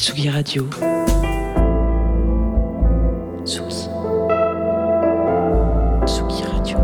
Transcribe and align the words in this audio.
Tsugi 0.00 0.30
Radio. 0.30 0.66
Tsugi. 3.44 3.88
Tsugi 6.06 6.42
Radio. 6.50 6.78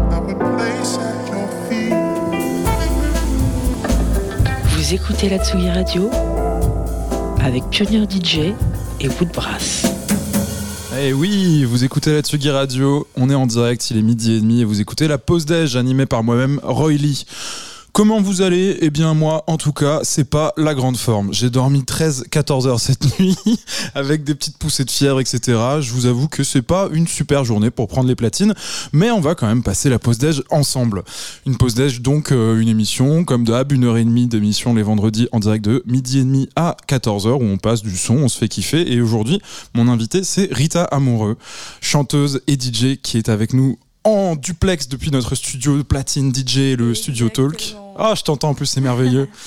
Vous 4.68 4.92
écoutez 4.92 5.30
la 5.30 5.38
Tsugi 5.38 5.70
Radio 5.70 6.10
avec 7.42 7.64
Pionnier 7.70 8.04
DJ 8.04 8.52
et 9.00 9.08
Woodbrass. 9.08 9.86
Eh 11.00 11.14
oui, 11.14 11.64
vous 11.64 11.84
écoutez 11.84 12.12
la 12.12 12.20
Tsugi 12.20 12.50
Radio, 12.50 13.08
on 13.16 13.30
est 13.30 13.34
en 13.34 13.46
direct, 13.46 13.90
il 13.90 13.96
est 13.96 14.02
midi 14.02 14.34
et 14.34 14.40
demi 14.40 14.60
et 14.60 14.64
vous 14.64 14.82
écoutez 14.82 15.08
la 15.08 15.16
pause 15.16 15.46
déj 15.46 15.76
animée 15.76 16.04
par 16.04 16.22
moi-même, 16.22 16.60
Roy 16.62 16.92
Lee. 16.92 17.24
Comment 17.96 18.20
vous 18.20 18.42
allez? 18.42 18.76
Eh 18.82 18.90
bien 18.90 19.14
moi, 19.14 19.42
en 19.46 19.56
tout 19.56 19.72
cas, 19.72 20.00
c'est 20.02 20.28
pas 20.28 20.52
la 20.58 20.74
grande 20.74 20.98
forme. 20.98 21.32
J'ai 21.32 21.48
dormi 21.48 21.80
13-14 21.80 22.66
heures 22.66 22.78
cette 22.78 23.18
nuit, 23.18 23.38
avec 23.94 24.22
des 24.22 24.34
petites 24.34 24.58
poussées 24.58 24.84
de 24.84 24.90
fièvre, 24.90 25.18
etc. 25.18 25.58
Je 25.80 25.92
vous 25.92 26.04
avoue 26.04 26.28
que 26.28 26.44
c'est 26.44 26.60
pas 26.60 26.90
une 26.92 27.06
super 27.06 27.46
journée 27.46 27.70
pour 27.70 27.88
prendre 27.88 28.06
les 28.06 28.14
platines, 28.14 28.52
mais 28.92 29.10
on 29.10 29.20
va 29.20 29.34
quand 29.34 29.46
même 29.46 29.62
passer 29.62 29.88
la 29.88 29.98
pause 29.98 30.18
déj 30.18 30.42
ensemble. 30.50 31.04
Une 31.46 31.56
pause 31.56 31.74
déj, 31.74 32.02
donc 32.02 32.32
euh, 32.32 32.60
une 32.60 32.68
émission, 32.68 33.24
comme 33.24 33.44
d'hab, 33.44 33.72
une 33.72 33.84
heure 33.84 33.96
et 33.96 34.04
demie 34.04 34.26
d'émission 34.26 34.74
les 34.74 34.82
vendredis 34.82 35.26
en 35.32 35.40
direct 35.40 35.64
de 35.64 35.82
midi 35.86 36.18
et 36.18 36.24
demi 36.24 36.50
à 36.54 36.76
14 36.88 37.26
heures, 37.26 37.40
où 37.40 37.46
on 37.46 37.56
passe 37.56 37.82
du 37.82 37.96
son, 37.96 38.16
on 38.16 38.28
se 38.28 38.36
fait 38.36 38.48
kiffer. 38.48 38.92
Et 38.92 39.00
aujourd'hui, 39.00 39.40
mon 39.72 39.88
invité, 39.88 40.22
c'est 40.22 40.52
Rita 40.52 40.84
Amoureux, 40.84 41.38
chanteuse 41.80 42.42
et 42.46 42.60
DJ 42.60 43.00
qui 43.02 43.16
est 43.16 43.30
avec 43.30 43.54
nous 43.54 43.78
en 44.04 44.36
duplex 44.36 44.86
depuis 44.86 45.10
notre 45.10 45.34
studio 45.34 45.82
platine 45.82 46.30
DJ, 46.34 46.76
le 46.76 46.94
studio 46.94 47.30
Talk. 47.30 47.74
Ah, 47.98 48.14
je 48.16 48.22
t'entends 48.22 48.50
en 48.50 48.54
plus, 48.54 48.66
c'est 48.66 48.80
merveilleux. 48.80 49.28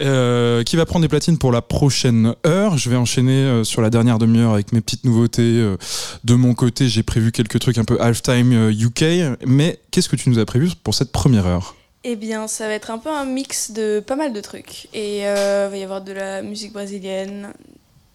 Euh, 0.00 0.62
qui 0.62 0.76
va 0.76 0.86
prendre 0.86 1.02
des 1.02 1.08
platines 1.08 1.36
pour 1.36 1.52
la 1.52 1.60
prochaine 1.60 2.34
heure? 2.46 2.78
Je 2.78 2.88
vais 2.88 2.96
enchaîner 2.96 3.32
euh, 3.32 3.64
sur 3.64 3.82
la 3.82 3.90
dernière 3.90 4.18
demi-heure 4.18 4.54
avec 4.54 4.72
mes 4.72 4.80
petites 4.80 5.04
nouveautés. 5.04 5.42
euh, 5.42 5.76
de 6.24 6.34
mon 6.34 6.54
côté, 6.54 6.88
j'ai 6.88 7.02
prévu 7.02 7.32
quelques 7.32 7.58
trucs 7.58 7.76
un 7.76 7.84
peu 7.84 8.00
halftime 8.00 8.70
UK. 8.70 9.36
Mais 9.46 9.78
qu'est-ce 9.90 10.08
que 10.08 10.16
tu 10.16 10.30
nous 10.30 10.38
as 10.38 10.46
prévu 10.46 10.70
pour 10.82 10.94
cette 10.94 11.12
première 11.12 11.46
heure? 11.46 11.76
Eh 12.04 12.16
bien, 12.16 12.48
ça 12.48 12.66
va 12.66 12.72
être 12.72 12.90
un 12.90 12.96
peu 12.96 13.10
un 13.10 13.26
mix 13.26 13.72
de 13.72 14.00
pas 14.00 14.16
mal 14.16 14.32
de 14.32 14.40
trucs. 14.40 14.88
Et 14.94 15.18
il 15.18 15.24
va 15.24 15.76
y 15.76 15.82
avoir 15.82 16.00
de 16.00 16.12
la 16.12 16.40
musique 16.40 16.72
brésilienne, 16.72 17.52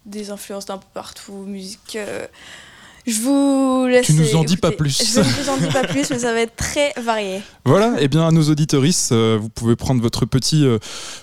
des 0.08 0.32
influences 0.32 0.66
d'un 0.66 0.80
peu 0.80 0.88
partout, 0.92 1.44
musique. 1.46 2.00
Je 3.08 3.22
vous 3.22 3.86
laisse. 3.88 4.06
Tu 4.06 4.14
nous 4.14 4.36
en 4.36 4.44
dis 4.44 4.58
pas 4.58 4.72
plus. 4.72 4.98
Je 5.14 5.20
ne 5.20 5.24
vous 5.24 5.50
en 5.50 5.58
dis 5.58 5.72
pas 5.72 5.84
plus, 5.84 6.10
mais 6.10 6.20
ça 6.20 6.34
va 6.34 6.42
être 6.42 6.56
très 6.56 6.94
varié. 7.02 7.42
Voilà, 7.66 8.02
et 8.02 8.08
bien 8.08 8.28
à 8.28 8.32
nos 8.32 8.44
auditoristes, 8.50 9.12
euh, 9.12 9.38
vous 9.40 9.50
pouvez 9.50 9.76
prendre 9.76 10.02
votre 10.02 10.26
petit 10.26 10.66
euh, 10.66 10.80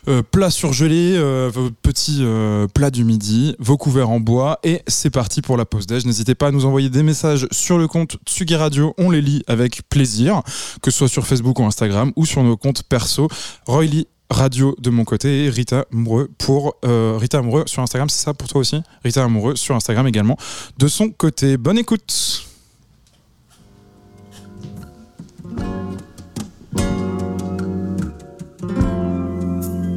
euh, 0.09 0.23
plat 0.23 0.51
surgelé, 0.51 1.15
euh, 1.17 1.51
petits 1.83 2.19
euh, 2.21 2.67
plats 2.69 2.91
du 2.91 3.05
midi, 3.05 3.57
vos 3.59 3.77
couverts 3.77 4.11
en 4.11 4.21
bois, 4.21 4.61
et 4.63 4.83
c'est 4.87 5.11
parti 5.11 5.43
pour 5.43 5.57
la 5.57 5.65
pause 5.65 5.87
déj. 5.87 6.05
N'hésitez 6.05 6.35
pas 6.35 6.49
à 6.49 6.51
nous 6.53 6.67
envoyer 6.67 6.89
des 6.89 7.03
messages 7.03 7.47
sur 7.51 7.79
le 7.79 7.89
compte 7.89 8.17
Tsugi 8.27 8.55
Radio, 8.55 8.95
on 8.99 9.11
les 9.11 9.21
lit 9.21 9.43
avec 9.47 9.83
plaisir, 9.89 10.43
que 10.83 10.91
ce 10.91 10.99
soit 10.99 11.09
sur 11.09 11.27
Facebook 11.27 11.59
ou 11.59 11.65
Instagram, 11.65 12.13
ou 12.17 12.27
sur 12.27 12.43
nos 12.43 12.57
comptes 12.57 12.83
perso. 12.85 13.29
Roy 13.67 13.85
Lee 13.87 14.07
Radio 14.33 14.75
de 14.81 14.89
mon 14.91 15.05
côté 15.05 15.45
et 15.45 15.51
Rita 15.51 15.85
Amoureux 15.93 16.31
pour 16.39 16.77
euh, 16.85 17.19
Rita 17.21 17.39
Amoureux 17.39 17.65
sur 17.67 17.83
Instagram, 17.83 18.09
c'est 18.09 18.25
ça 18.25 18.33
pour 18.33 18.49
toi 18.49 18.63
aussi? 18.63 18.83
Rita 19.05 19.23
Amoureux 19.23 19.57
sur 19.57 19.77
Instagram 19.77 20.07
également 20.07 20.39
de 20.79 20.89
son 20.89 21.11
côté. 21.11 21.59
Bonne 21.59 21.79
écoute. 21.79 22.47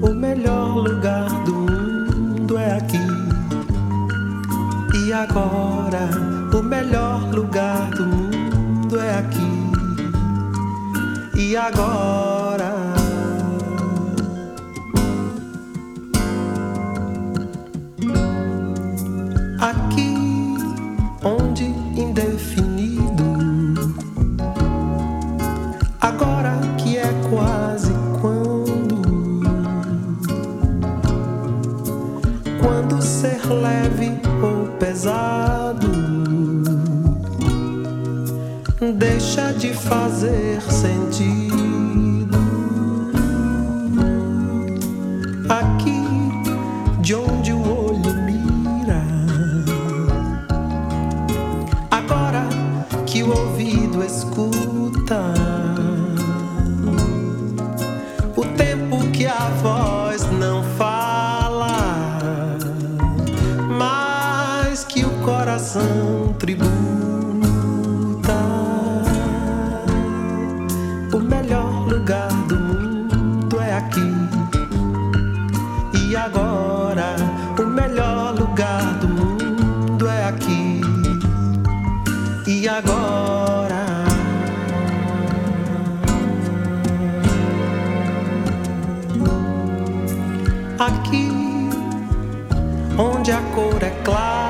O 0.01 0.13
melhor 0.13 0.83
lugar 0.83 1.43
do 1.45 1.53
mundo 1.53 2.57
é 2.57 2.73
aqui. 2.73 2.99
E 5.07 5.13
agora, 5.13 6.09
o 6.53 6.61
melhor 6.61 7.33
lugar 7.33 7.89
do 7.91 8.05
mundo 8.05 8.99
é 8.99 9.17
aqui. 9.17 9.39
E 11.37 11.55
agora. 11.55 12.74
Deixa 39.35 39.51
de 39.53 39.73
fazer 39.73 40.61
sentido. 40.61 41.64
Glass. 94.05 94.44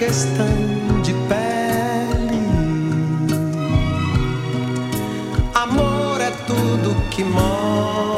Questão 0.00 1.02
de 1.02 1.12
pele. 1.28 2.40
Amor 5.54 6.22
é 6.22 6.30
tudo 6.46 6.96
que 7.10 7.22
move. 7.22 8.09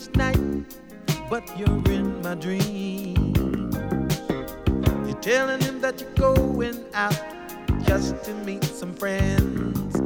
each 0.00 0.14
night, 0.16 0.38
but 1.28 1.44
you're 1.58 1.82
in 1.92 2.22
my 2.22 2.34
dreams. 2.34 3.76
You're 5.06 5.20
telling 5.20 5.60
him 5.60 5.80
that 5.80 6.00
you're 6.00 6.34
going 6.34 6.84
out 6.94 7.18
just 7.84 8.22
to 8.24 8.34
meet 8.34 8.64
some 8.64 8.94
friends. 8.94 10.00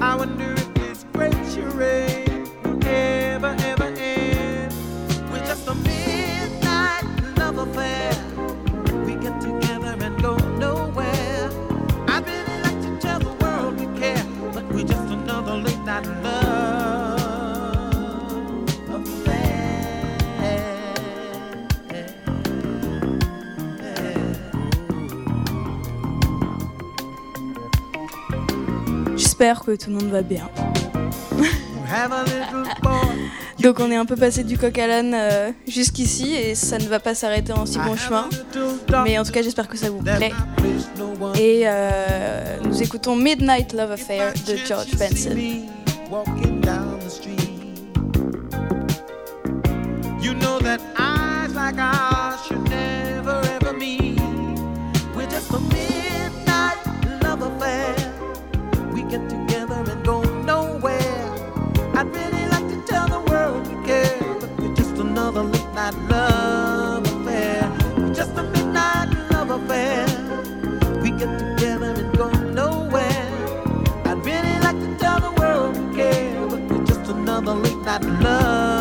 I 0.00 0.16
wonder 0.16 0.52
if 0.52 0.74
this 0.74 1.04
great 1.12 1.34
charade 1.52 2.48
will 2.64 2.84
ever, 2.86 3.54
ever 3.58 3.94
end 3.96 4.74
with 5.32 5.44
just 5.46 5.68
a 5.68 5.74
midnight 5.74 7.04
love 7.38 7.58
affair. 7.58 8.21
que 29.42 29.76
tout 29.76 29.90
le 29.90 29.96
monde 29.96 30.10
va 30.10 30.22
bien. 30.22 30.48
Donc 33.60 33.80
on 33.80 33.90
est 33.90 33.96
un 33.96 34.06
peu 34.06 34.16
passé 34.16 34.44
du 34.44 34.56
coq 34.56 34.78
à 34.78 34.86
l'âne 34.86 35.14
euh, 35.14 35.50
jusqu'ici 35.66 36.34
et 36.34 36.54
ça 36.54 36.78
ne 36.78 36.86
va 36.86 37.00
pas 37.00 37.14
s'arrêter 37.14 37.52
en 37.52 37.66
si 37.66 37.78
bon 37.78 37.96
chemin. 37.96 38.28
Mais 39.04 39.18
en 39.18 39.24
tout 39.24 39.32
cas 39.32 39.42
j'espère 39.42 39.68
que 39.68 39.76
ça 39.76 39.90
vous 39.90 39.98
plaît. 39.98 40.32
Et 41.38 41.62
euh, 41.64 42.56
nous 42.64 42.82
écoutons 42.82 43.16
Midnight 43.16 43.72
Love 43.72 43.92
Affair 43.92 44.32
de 44.46 44.56
George 44.56 44.94
Benson. 44.96 45.36
not 77.92 78.22
love. 78.22 78.71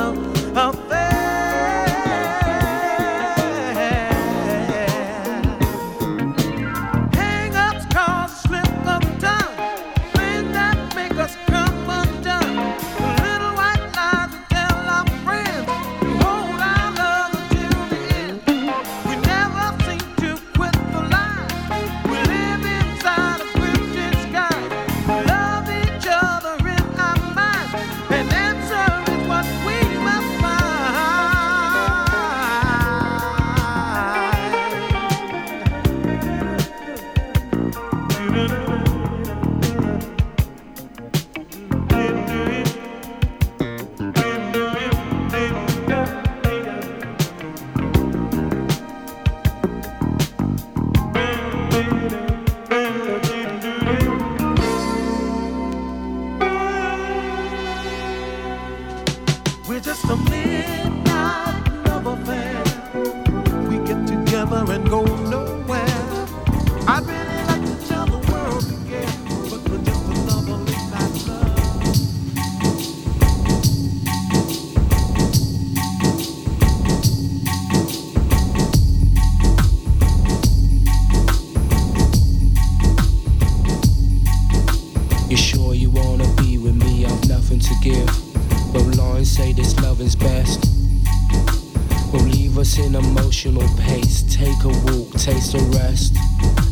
emotional 93.46 93.78
pace. 93.84 94.24
Take 94.24 94.64
a 94.64 94.68
walk, 94.68 95.12
taste 95.14 95.56
a 95.56 95.60
rest. 95.78 96.16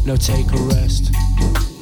No, 0.05 0.15
take 0.15 0.51
a 0.51 0.57
rest. 0.73 1.11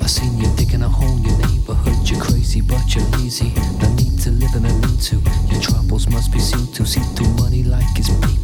I 0.02 0.08
seen 0.08 0.38
you 0.38 0.48
digging 0.56 0.82
a 0.82 0.90
hole 0.90 1.18
in 1.18 1.24
your 1.24 1.38
neighborhood. 1.40 2.10
You're 2.10 2.22
crazy, 2.22 2.62
but 2.62 2.96
you're 2.96 3.04
lazy. 3.20 3.52
No 3.82 3.94
need 3.96 4.20
to 4.20 4.32
live 4.32 4.54
in 4.56 4.66
a 4.66 4.74
need 4.80 5.02
to. 5.02 5.22
Your 5.52 5.62
troubles 5.62 6.08
must 6.10 6.32
be 6.32 6.40
seen 6.40 6.68
to. 6.74 6.86
See 6.86 7.02
through 7.16 7.34
money 7.36 7.64
like 7.64 7.86
it's 7.98 8.10
paper. 8.10 8.37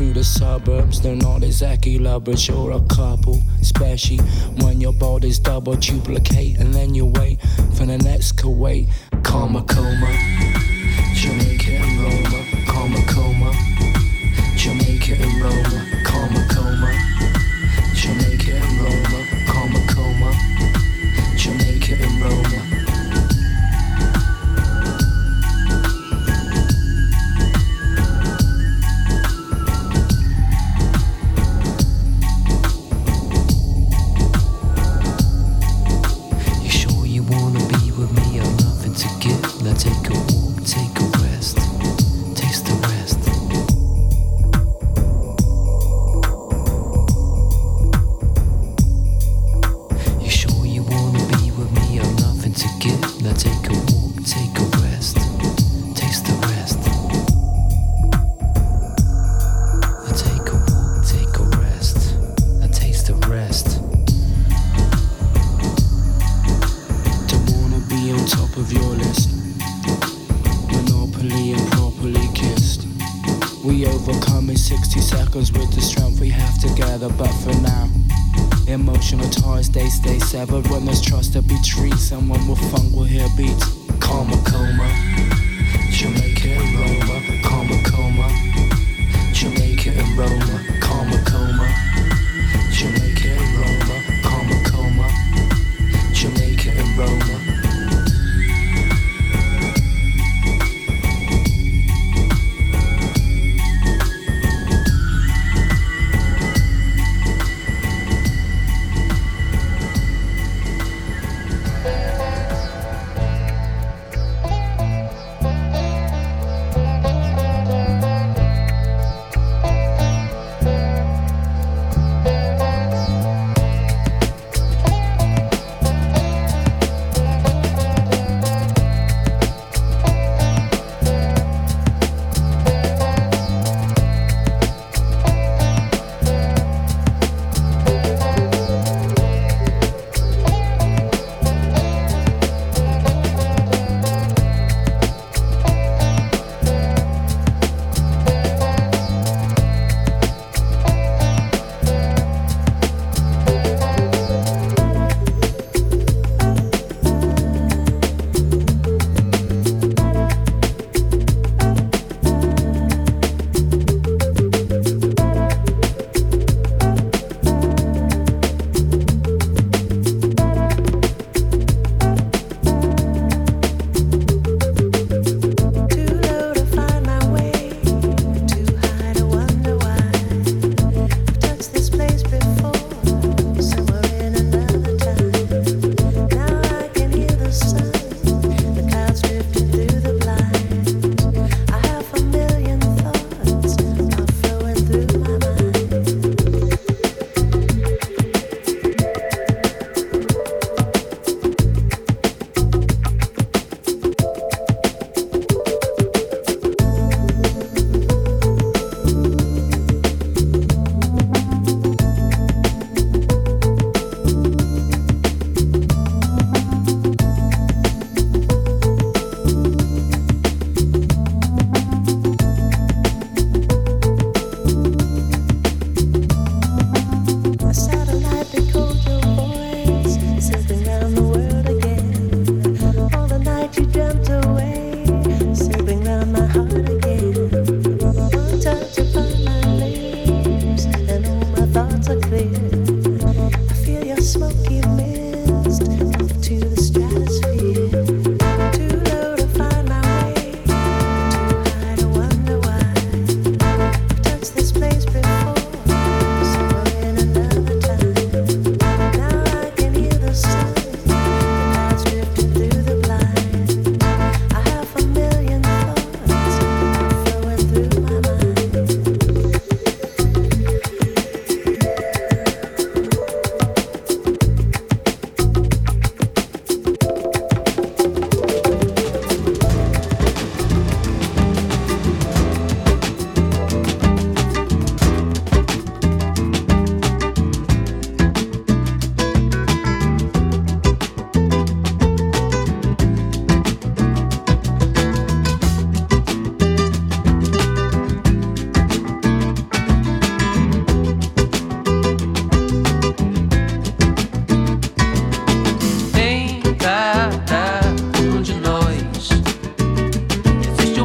through 0.00 0.14
the 0.14 0.24
suburbs. 0.24 1.02
They're 1.02 1.14
not 1.14 1.42
exactly 1.42 1.98
lovers, 1.98 2.48
you're 2.48 2.72
a 2.72 2.80
couple, 2.88 3.42
especially 3.60 4.16
when 4.62 4.80
your 4.80 4.94
body's 4.94 5.38
double 5.38 5.74
duplicate, 5.74 6.58
and 6.58 6.72
then 6.72 6.94
you 6.94 7.04
wait 7.04 7.38
for 7.76 7.84
the 7.84 7.98
next 7.98 8.36
Kuwait, 8.36 8.88
coma, 9.22 9.62
coma, 9.62 10.10
Jamaica. 11.14 11.59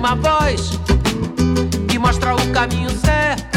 uma 0.06 0.16
voz 0.16 0.70
que 1.88 1.98
mostra 1.98 2.36
o 2.36 2.52
caminho 2.52 2.92
certo. 2.92 3.55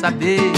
Saber. 0.00 0.49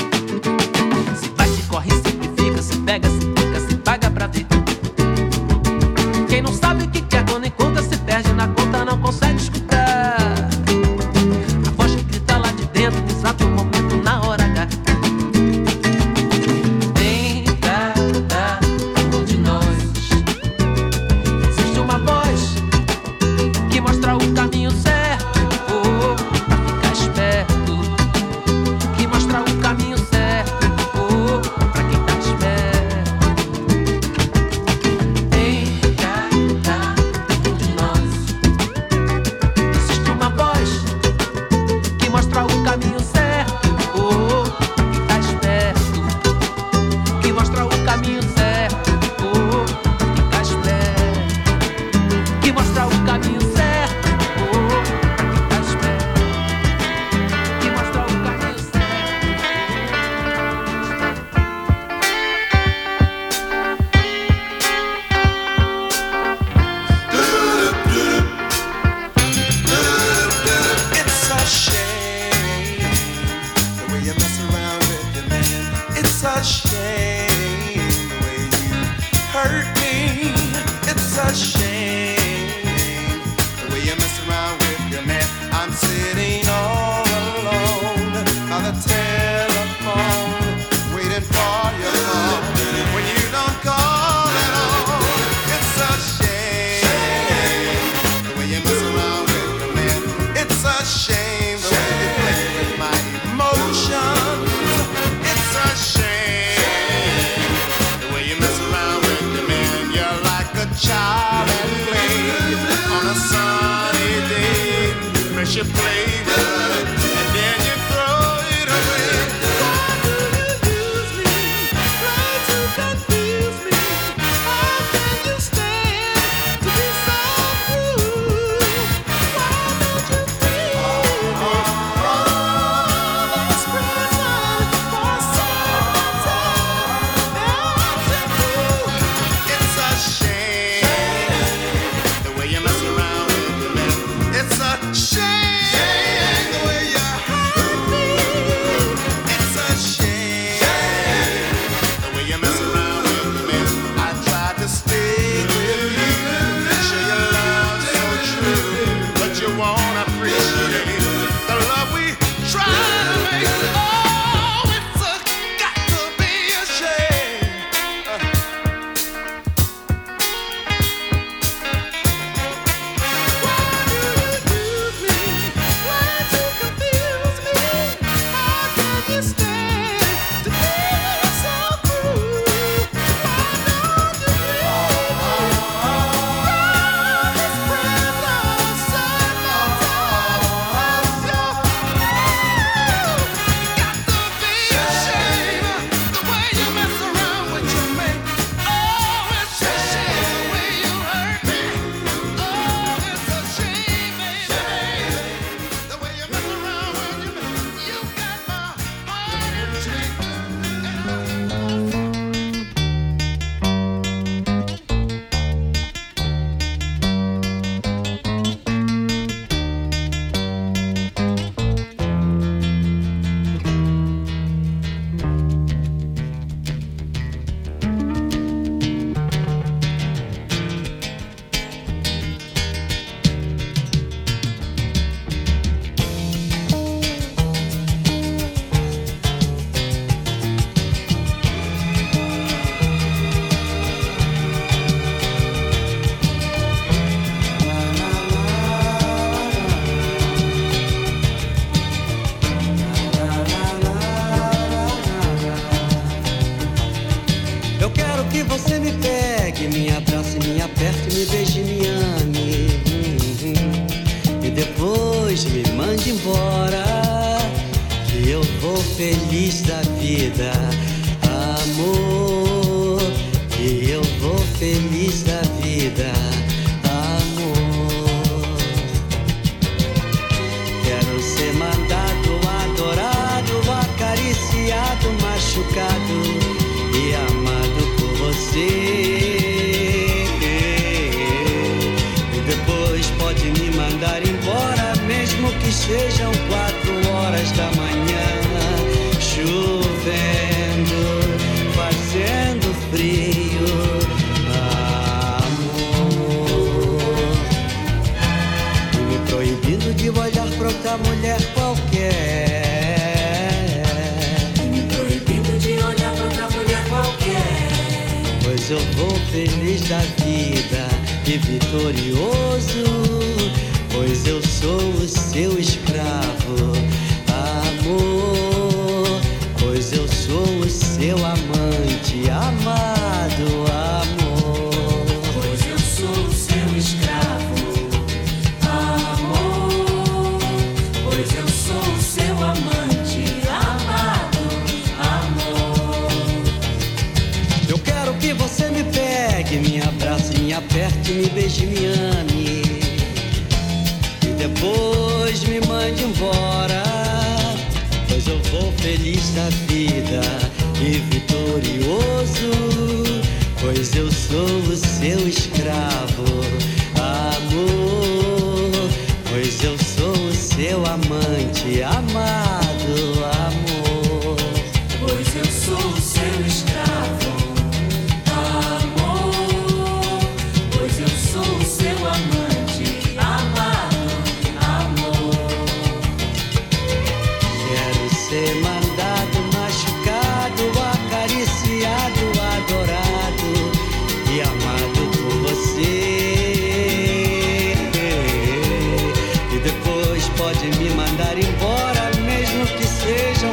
pode 400.52 400.78
me 400.78 400.90
mandar 400.90 401.38
embora, 401.38 402.10
mesmo 402.24 402.66
que 402.76 402.86
sejam 402.86 403.50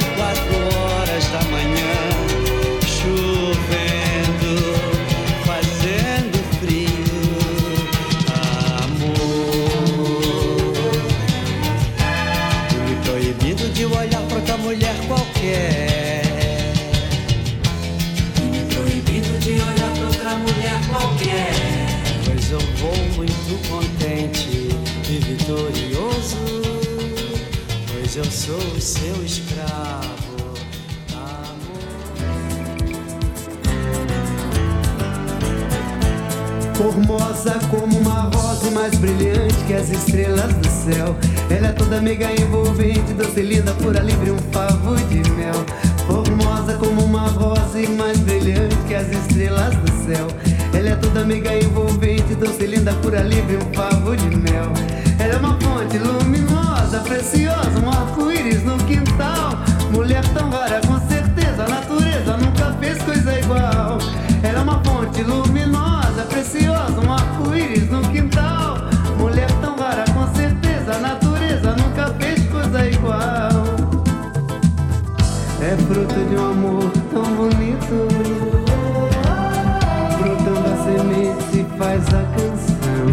rosa 37.40 37.58
como 37.70 37.98
uma 38.00 38.30
rosa 38.36 38.70
mais 38.72 38.94
brilhante 38.96 39.56
que 39.66 39.74
as 39.74 39.90
estrelas 39.90 40.54
do 40.56 40.68
céu. 40.68 41.16
Ela 41.50 41.68
é 41.68 41.72
toda 41.72 42.02
meiga 42.02 42.30
envolvente, 42.34 43.14
doce 43.14 43.42
linda, 43.42 43.72
pura, 43.76 44.02
livre, 44.02 44.32
um 44.32 44.38
favo 44.52 44.96
de 45.08 45.30
mel. 45.32 45.54
Formosa 46.06 46.74
como 46.74 47.06
uma 47.06 47.28
rosa 47.30 47.80
e 47.80 47.88
mais 47.88 48.20
brilhante 48.20 48.76
que 48.88 48.94
as 48.94 49.10
estrelas 49.10 49.74
do 49.74 49.90
céu. 50.06 50.28
Ela 50.74 50.90
é 50.90 50.96
toda 50.96 51.24
meiga 51.24 51.56
envolvente, 51.56 52.36
doce 52.36 52.66
linda, 52.66 52.92
pura, 52.96 53.22
livre, 53.22 53.56
um 53.56 53.74
favo 53.74 54.18
de 54.18 54.36
mel. 54.36 54.74
Ela 55.18 55.36
é 55.36 55.38
uma 55.38 55.58
fonte 55.62 55.98
luminosa, 55.98 57.00
preciosa, 57.00 57.80
um 57.82 57.90
arco-íris 57.90 58.64
no 58.66 58.78
quintal. 58.80 59.58
Mulher 59.94 60.26
tão 60.34 60.50
rara, 60.50 60.82
com 60.86 61.00
certeza, 61.08 61.64
a 61.64 61.70
natureza 61.70 62.36
nunca 62.36 62.74
fez 62.82 63.02
coisa 63.02 63.40
igual. 63.40 63.98
Ela 64.44 64.60
é 64.60 64.62
uma 64.62 64.84
fonte 64.84 65.22
luminosa, 65.24 66.24
preciosa, 66.30 67.00
um 67.02 67.14
arco 67.14 67.29
arco-íris 67.40 67.90
no 67.90 68.02
quintal. 68.12 68.78
Mulher 69.18 69.50
tão 69.62 69.76
rara, 69.78 70.06
com 70.14 70.28
certeza, 70.36 70.96
a 70.96 71.00
natureza 71.00 71.76
nunca 71.76 72.14
fez 72.20 72.46
coisa 72.50 72.86
igual. 72.88 73.66
É 75.62 75.76
fruto 75.88 76.26
de 76.30 76.36
um 76.36 76.52
amor 76.52 76.92
tão 77.12 77.24
bonito. 77.36 78.08
Brotando 80.20 80.70
a 80.70 80.78
semente 80.84 81.66
faz 81.78 82.04
a 82.08 82.24
canção. 82.36 83.08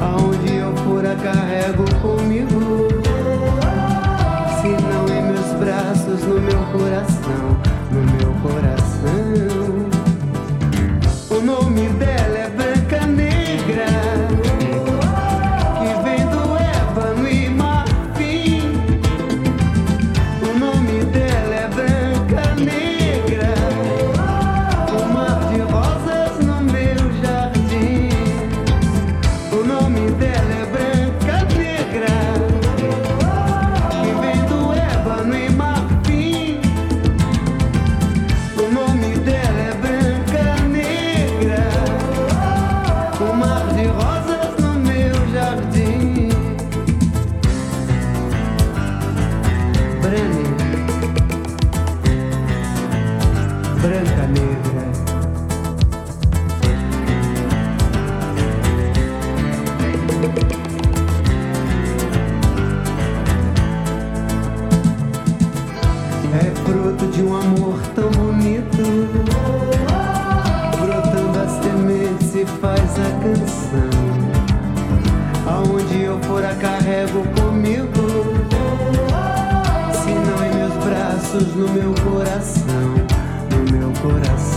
Aonde 0.00 0.56
eu 0.56 0.76
for 0.78 1.04
a 1.06 1.14
carrego 1.16 1.84
comigo. 2.00 2.91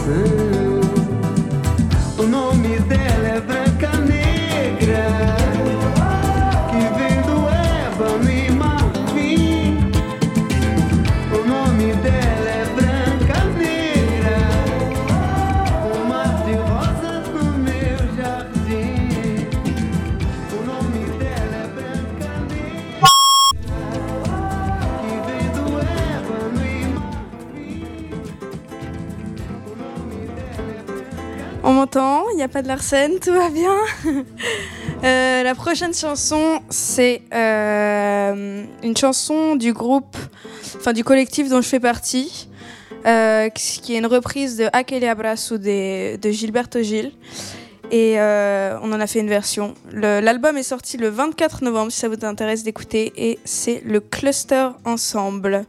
Say 0.06 0.45
pas 32.56 32.62
de 32.62 32.70
Larsen, 32.70 33.20
tout 33.20 33.34
va 33.34 33.50
bien. 33.50 33.76
Euh, 35.04 35.44
la 35.44 35.54
prochaine 35.54 35.94
chanson, 35.94 36.62
c'est 36.70 37.22
euh, 37.32 38.64
une 38.82 38.98
chanson 38.98 39.56
du 39.56 39.72
groupe, 39.72 40.18
enfin 40.78 40.94
du 40.94 41.04
collectif 41.04 41.48
dont 41.48 41.62
je 41.62 41.68
fais 41.68 41.82
partie, 41.82 42.48
euh, 43.06 43.50
qui 43.50 43.94
est 43.94 44.00
une 44.00 44.08
reprise 44.08 44.58
de 44.58 44.68
Aquele 44.74 45.06
Abraço 45.06 45.58
de, 45.60 46.16
de 46.16 46.32
Gilberto 46.32 46.82
Gil. 46.82 47.12
Et 47.92 48.16
on 48.18 48.92
en 48.94 49.00
a 49.00 49.06
fait 49.06 49.20
une 49.20 49.30
version. 49.30 49.76
L'album 49.92 50.58
est 50.58 50.64
sorti 50.64 50.98
le 50.98 51.10
24 51.10 51.64
novembre, 51.64 51.92
si 51.92 52.00
ça 52.00 52.08
vous 52.08 52.16
intéresse 52.24 52.64
d'écouter, 52.64 53.14
et 53.18 53.38
c'est 53.44 53.84
le 53.86 54.00
Cluster 54.00 54.70
Ensemble. 54.86 55.66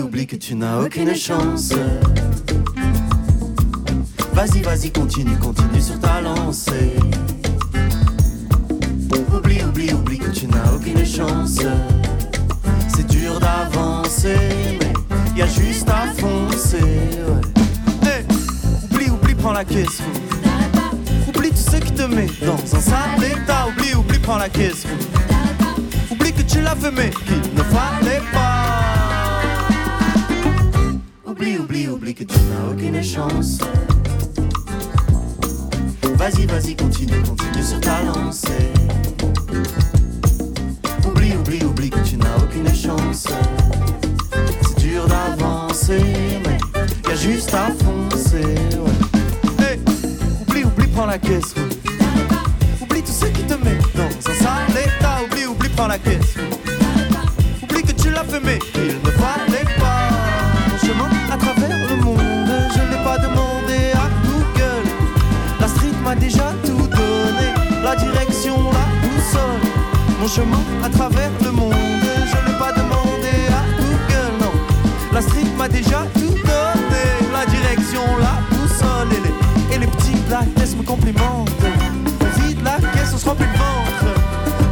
Oublie, 0.00 0.26
que 0.26 0.34
tu 0.34 0.56
n'as 0.56 0.80
aucune 0.80 1.14
chance. 1.14 1.72
Vas-y, 4.32 4.60
vas-y, 4.62 4.90
continue, 4.90 5.36
continue 5.36 5.80
sur 5.80 6.00
ta 6.00 6.20
lancée. 6.20 6.96
Oublie, 9.32 9.62
oublie, 9.62 9.92
oublie 9.92 10.18
que 10.18 10.30
tu 10.30 10.46
n'as 10.48 10.72
aucune 10.74 11.04
chance. 11.06 11.60
C'est 12.88 13.06
dur 13.06 13.38
d'avancer, 13.38 14.78
mais 14.80 15.38
y 15.38 15.42
a 15.42 15.46
juste 15.46 15.88
à 15.88 16.12
foncer. 16.18 16.80
ouais. 18.02 18.26
Oublie, 18.90 19.10
oublie, 19.10 19.34
prends 19.34 19.52
la 19.52 19.64
caisse. 19.64 20.02
Oublie 21.28 21.50
tout 21.50 21.70
ce 21.70 21.76
qui 21.76 21.92
te 21.92 22.02
met 22.02 22.26
dans 22.44 22.76
un 22.76 22.80
sale 22.80 23.24
état. 23.24 23.68
Oublie, 23.68 23.94
oublie, 23.94 24.18
prends 24.18 24.38
la 24.38 24.48
caisse. 24.48 24.84
Oublie 26.10 26.32
que 26.32 26.42
tu 26.42 26.60
l'as 26.62 26.74
fait, 26.74 26.90
mais 26.90 27.10
qu'il 27.10 27.54
ne 27.54 27.62
fallait 27.62 28.22
pas. 28.32 28.73
Oublie, 31.44 31.58
oublie, 31.58 31.88
oublie 31.88 32.14
que 32.14 32.24
tu 32.24 32.38
n'as 32.38 32.72
aucune 32.72 33.02
chance. 33.04 33.58
Vas-y, 36.14 36.46
vas-y, 36.46 36.74
continue, 36.74 37.20
continue 37.20 37.62
sur 37.62 37.80
ta 37.80 38.02
lancée. 38.02 38.72
Oublie, 41.06 41.36
oublie, 41.36 41.62
oublie 41.62 41.90
que 41.90 41.98
tu 41.98 42.16
n'as 42.16 42.34
aucune 42.38 42.74
chance. 42.74 43.26
C'est 44.62 44.78
dur 44.78 45.06
d'avancer, 45.06 46.00
mais 46.46 46.56
y 47.10 47.12
a 47.12 47.14
juste 47.14 47.52
à 47.52 47.70
foncer. 47.84 48.42
ouais. 48.78 49.62
Hey, 49.62 49.80
oublie, 50.48 50.64
oublie, 50.64 50.86
prends 50.94 51.04
la 51.04 51.18
caisse. 51.18 51.54
Oublie 52.80 53.02
tout 53.02 53.12
ce 53.12 53.26
qui 53.26 53.42
te 53.42 53.52
met 53.62 53.76
dans 53.94 54.08
un 54.08 54.34
sale 54.42 54.82
état. 54.82 55.18
Oublie, 55.26 55.44
oublie, 55.44 55.68
prends 55.76 55.88
la 55.88 55.98
caisse. 55.98 56.36
Oublie 57.64 57.82
que 57.82 57.92
tu 57.92 58.08
l'as 58.08 58.24
fait, 58.24 58.40
mais 58.42 58.58
la 67.84 67.96
direction, 67.96 68.56
la 68.72 68.86
boussole. 69.02 69.60
Mon 70.20 70.28
chemin 70.28 70.60
à 70.82 70.88
travers 70.88 71.30
le 71.42 71.50
monde, 71.50 71.74
je 71.74 72.36
ne 72.42 72.52
l'ai 72.52 72.58
pas 72.58 72.72
demandé 72.72 73.34
à 73.50 73.62
Google, 73.78 74.32
non. 74.40 74.52
La 75.12 75.20
street 75.20 75.46
m'a 75.58 75.68
déjà 75.68 76.06
tout 76.14 76.34
donné, 76.50 77.04
la 77.32 77.44
direction, 77.46 78.02
la 78.18 78.40
boussole. 78.50 79.12
Et 79.12 79.20
les, 79.20 79.76
et 79.76 79.78
les 79.78 79.86
petits 79.86 80.18
de 80.26 80.30
la 80.30 80.44
caisse 80.56 80.74
me 80.76 80.82
complimentent. 80.82 81.50
On 82.20 82.40
vide 82.40 82.62
la 82.64 82.76
caisse, 82.92 83.12
on 83.14 83.18
se 83.18 83.26
remplit 83.26 83.46
le 83.46 83.58
ventre. 83.58 84.20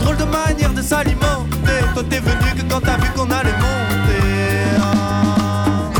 Drôle 0.00 0.16
de 0.16 0.24
manière 0.24 0.72
de 0.72 0.82
s'alimenter. 0.82 1.80
Toi 1.94 2.03
t'es 2.09 2.20
venu 2.20 2.55
que 2.57 2.62
quand 2.72 2.80
t'as 2.80 2.96
vu 2.96 3.11
qu'on 3.14 3.30
allait 3.30 3.53
monter. 3.53 4.80
Ah. 4.80 5.90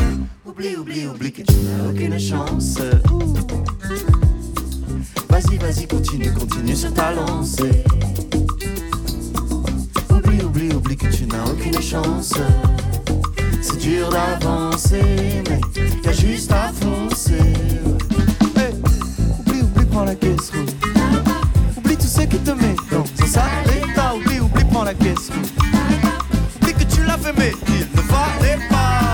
Oublie, 0.47 0.77
oublie, 0.77 1.07
oublie 1.07 1.33
que 1.33 1.43
tu 1.43 1.55
n'as 1.55 1.91
aucune 1.91 2.19
chance. 2.19 2.79
Continue, 6.53 6.77
sur 6.77 6.93
ta 6.93 7.13
lancée. 7.13 7.85
Oublie, 10.11 10.43
oublie, 10.43 10.75
oublie 10.75 10.97
que 10.97 11.07
tu 11.07 11.27
n'as 11.27 11.45
aucune 11.45 11.81
chance. 11.81 12.35
C'est 13.61 13.79
dur 13.79 14.11
d'avancer, 14.11 15.43
mais 15.49 15.61
a 16.09 16.13
juste 16.13 16.53
à 16.53 16.71
foncer. 16.73 17.55
oublie, 19.39 19.63
oublie, 19.63 19.87
prends 19.91 20.05
la 20.05 20.15
caisse. 20.15 20.51
roule. 20.51 20.67
Oublie 21.77 21.97
tout 21.97 22.07
ce 22.07 22.21
qui 22.23 22.39
te 22.39 22.51
met 22.51 22.77
dans 22.91 23.05
un 23.23 23.27
sale 23.27 23.45
état. 23.91 24.15
Oublie, 24.15 24.41
oublie, 24.41 24.65
prends 24.65 24.85
la 24.85 24.95
caisse. 24.95 25.31
roule. 25.31 25.47
Oublie 26.61 26.75
que 26.75 26.85
tu 26.85 27.05
l'as 27.05 27.19
fait, 27.19 27.35
mais 27.37 27.53
il 27.69 27.87
ne 27.97 28.03
fallait 28.03 28.59
pas. 28.69 29.12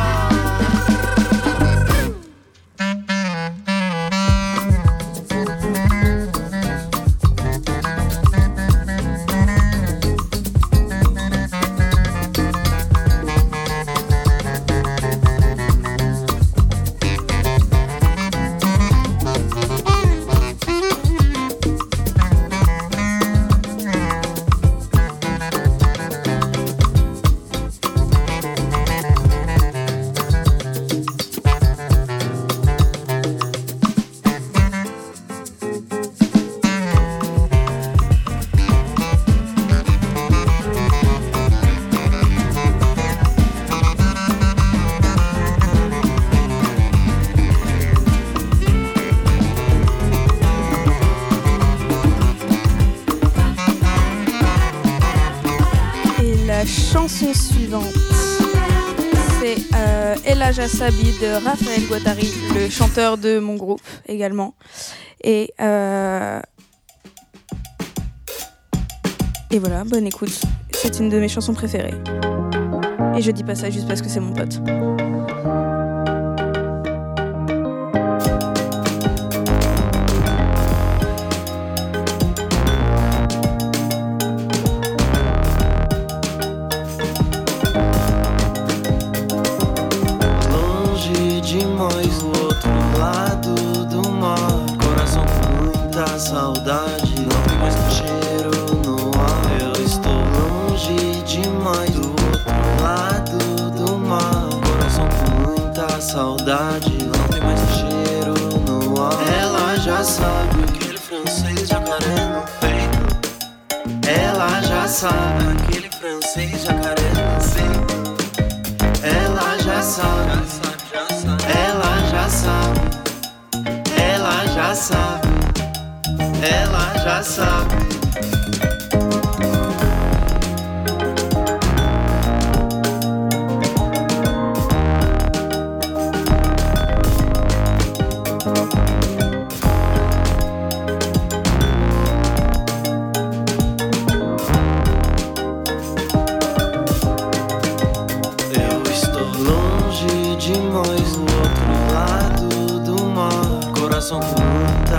Jassabi 60.69 61.13
de 61.19 61.43
Raphaël 61.43 61.81
Guattari, 61.89 62.31
le 62.55 62.69
chanteur 62.69 63.17
de 63.17 63.39
mon 63.39 63.55
groupe 63.55 63.81
également. 64.07 64.53
Euh, 65.27 66.41
et 69.51 69.59
voilà, 69.59 69.85
bonne 69.85 70.07
écoute. 70.07 70.43
C'est 70.73 70.99
une 70.99 71.09
de 71.09 71.19
mes 71.19 71.29
chansons 71.29 71.55
préférées. 71.55 71.95
Et 73.17 73.23
je 73.23 73.31
dis 73.31 73.45
pas 73.45 73.55
ça 73.55 73.71
juste 73.71 73.89
parce 73.89 74.03
que 74.03 74.11
c'est 74.11 74.21
mon 74.21 74.35
pote. 74.35 74.61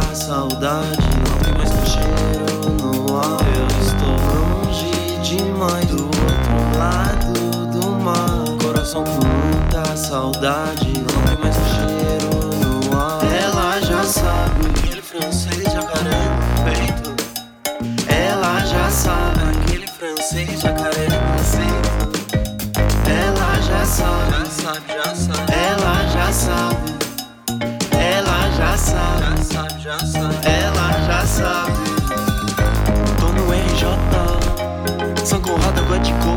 Muita 0.09 0.15
saudade, 0.15 0.97
não 1.27 1.37
tem 1.39 1.53
mais 1.53 1.69
cheiro 1.87 2.69
no 2.81 3.17
ar. 3.17 3.45
Eu 3.55 3.67
estou 3.85 4.15
longe 4.33 4.91
demais 5.21 5.85
do 5.85 6.03
outro 6.05 6.77
lado 6.77 7.33
do 7.67 7.91
mar. 8.03 8.43
Coração 8.61 9.03
com 9.03 9.11
muita 9.11 9.95
saudade, 9.95 10.78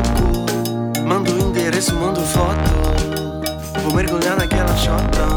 coco. 0.01 1.01
Manda 1.05 1.31
o 1.31 1.39
endereço, 1.49 1.95
mando 1.95 2.21
foto. 2.21 2.71
Vou 3.83 3.93
mergulhar 3.93 4.37
naquela 4.37 4.75
chota. 4.75 5.27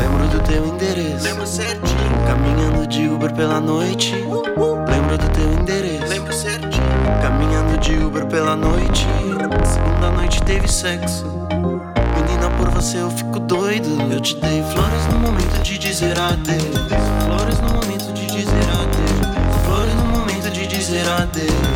Lembro 0.00 0.28
do 0.28 0.40
teu 0.40 0.66
endereço. 0.66 1.24
Lembro 1.24 1.46
certinho. 1.46 1.96
Caminhando 2.26 2.86
de 2.86 3.08
Uber 3.08 3.32
pela 3.34 3.60
noite. 3.60 4.14
Lembro 4.14 5.18
do 5.18 5.28
teu 5.30 5.52
endereço. 5.52 6.06
Lembro 6.08 6.32
certinho. 6.32 6.86
Caminhando 7.22 7.78
de 7.78 7.94
Uber 7.96 8.26
pela 8.26 8.56
noite. 8.56 9.06
Segunda 9.64 10.10
noite 10.10 10.42
teve 10.42 10.66
sexo. 10.68 11.26
Menina, 12.14 12.50
por 12.56 12.70
você 12.70 12.98
eu 12.98 13.10
fico 13.10 13.38
doido. 13.40 13.88
Eu 14.10 14.20
te 14.20 14.36
dei 14.36 14.62
flores 14.62 15.06
no 15.12 15.18
momento 15.18 15.62
de 15.62 15.78
dizer 15.78 16.18
adeus. 16.18 16.64
Flores 17.26 17.60
no 17.60 17.68
momento 17.68 18.12
de 18.12 18.26
dizer 18.26 18.64
adeus. 18.70 19.64
Flores 19.64 19.94
no 19.94 20.06
momento 20.06 20.50
de 20.50 20.66
dizer 20.66 21.06
adeus. 21.08 21.75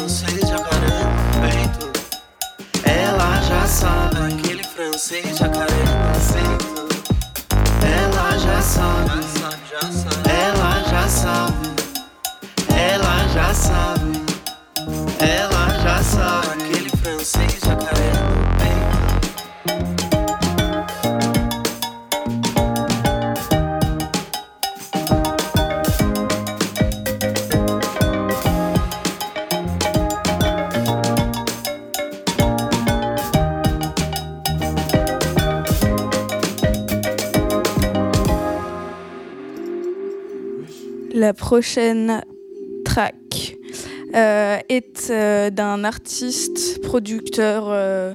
Francês 0.00 0.48
jacaré 0.48 1.04
no. 1.78 2.90
Ela 2.90 3.42
já 3.42 3.66
sabe 3.66 4.16
aquele 4.32 4.64
francês 4.64 5.36
jacaré 5.36 5.89
prochaine 41.50 42.22
track 42.84 43.56
euh, 44.14 44.58
est 44.68 45.10
euh, 45.10 45.50
d'un 45.50 45.82
artiste, 45.82 46.80
producteur, 46.80 47.64
euh, 47.70 48.14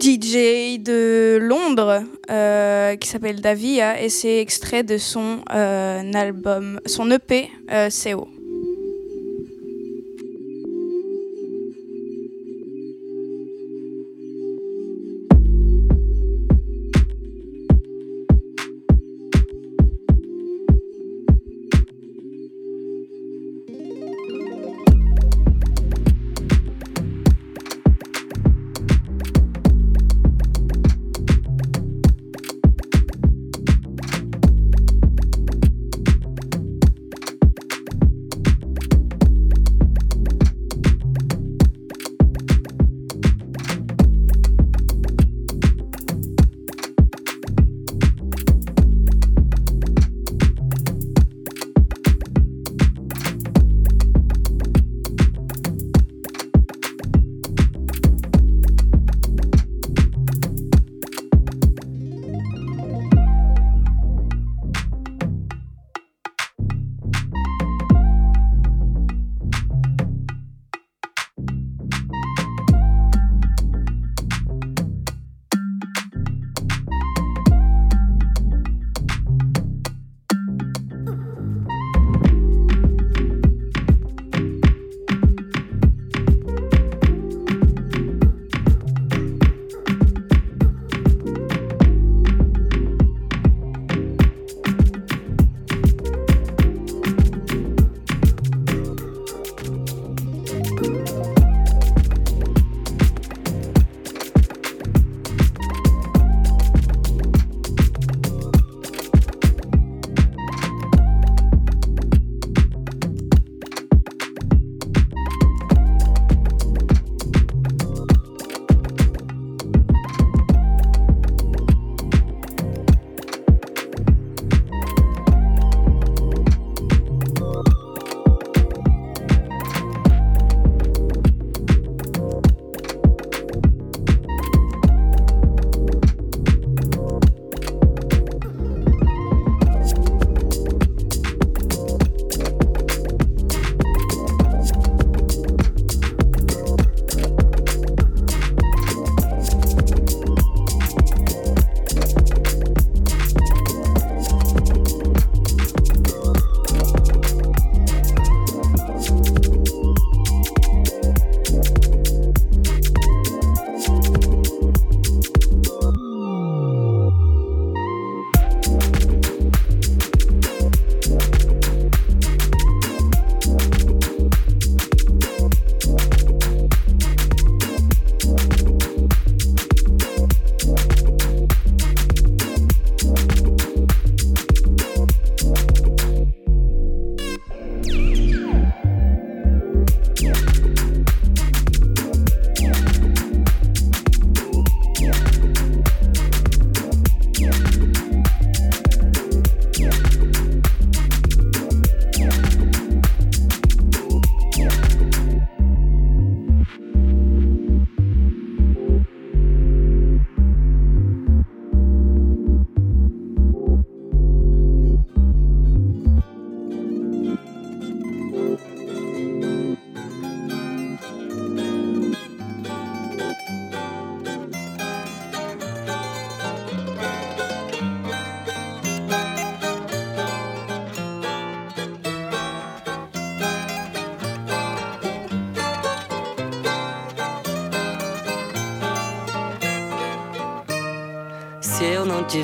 DJ 0.00 0.80
de 0.80 1.38
Londres 1.40 2.02
qui 2.98 3.08
s'appelle 3.08 3.40
Davia 3.40 4.02
et 4.02 4.08
c'est 4.08 4.40
extrait 4.40 4.82
de 4.82 4.98
son 4.98 5.44
album, 5.48 6.80
son 6.86 7.08
EP 7.12 7.50
CO. 7.88 8.26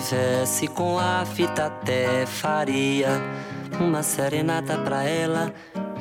tivesse 0.05 0.69
com 0.69 0.99
a 0.99 1.25
fita 1.25 1.65
até 1.67 2.27
faria 2.27 3.09
uma 3.81 4.03
serenata 4.03 4.77
pra 4.77 5.03
ela 5.03 5.55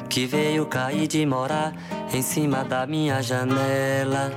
que 0.10 0.26
veio 0.26 0.66
cair 0.66 1.08
de 1.08 1.26
morar 1.26 1.74
em 2.14 2.22
cima 2.22 2.66
da 2.66 2.86
minha 2.86 3.22
janela. 3.22 4.30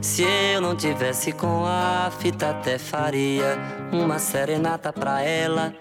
Se 0.00 0.22
eu 0.54 0.62
não 0.62 0.74
tivesse 0.74 1.32
com 1.32 1.66
a 1.66 2.10
fita 2.18 2.48
até 2.48 2.78
faria 2.78 3.58
uma 3.92 4.18
serenata 4.18 4.90
pra 4.90 5.20
ela 5.20 5.74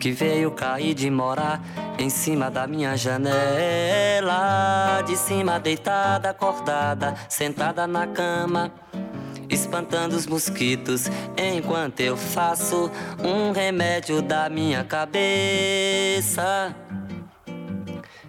que 0.00 0.10
veio 0.12 0.50
cair 0.52 0.94
de 0.94 1.10
morar 1.10 1.60
em 1.98 2.08
cima 2.08 2.50
da 2.50 2.66
minha 2.66 2.96
janela, 2.96 3.32
de 5.06 5.14
cima 5.14 5.60
deitada, 5.60 6.30
acordada, 6.30 7.14
sentada 7.28 7.86
na 7.86 8.06
cama 8.06 8.72
espantando 9.50 10.16
os 10.16 10.26
mosquitos 10.26 11.10
enquanto 11.36 12.00
eu 12.00 12.16
faço 12.16 12.90
um 13.22 13.52
remédio 13.52 14.22
da 14.22 14.48
minha 14.48 14.82
cabeça. 14.84 16.74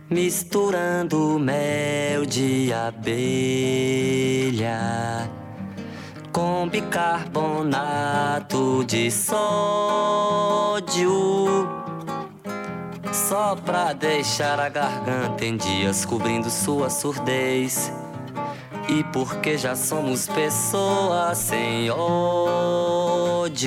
Misturando 0.09 1.39
mel 1.39 2.25
de 2.25 2.73
abelha 2.73 4.19
com 6.31 6.69
bicarbonato 6.69 8.85
de 8.85 9.11
sódio. 9.11 10.87
Só 13.11 13.55
pra 13.55 13.93
deixar 13.93 14.59
a 14.59 14.69
garganta 14.69 15.43
em 15.45 15.57
dias 15.57 16.05
cobrindo 16.05 16.47
sua 16.49 16.89
surdez. 16.89 17.91
E 18.89 19.03
porque 19.13 19.55
já 19.55 19.75
somos 19.75 20.25
pessoas 20.25 21.37
sem 21.37 21.91
ódio. 21.91 23.61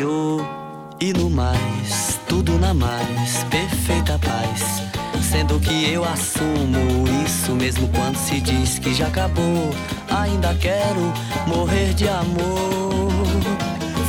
E 1.00 1.12
no 1.12 1.30
mais, 1.30 2.18
tudo 2.28 2.58
na 2.58 2.74
mais, 2.74 3.44
perfeita 3.44 4.18
paz. 4.18 4.82
Sendo 5.22 5.60
que 5.60 5.88
eu 5.92 6.02
assumo 6.04 7.04
isso 7.24 7.54
mesmo 7.54 7.88
quando 7.88 8.16
se 8.16 8.40
diz 8.40 8.80
que 8.80 8.92
já 8.92 9.06
acabou. 9.06 9.70
Ainda 10.10 10.56
quero 10.56 11.12
morrer 11.46 11.94
de 11.94 12.08
amor. 12.08 13.12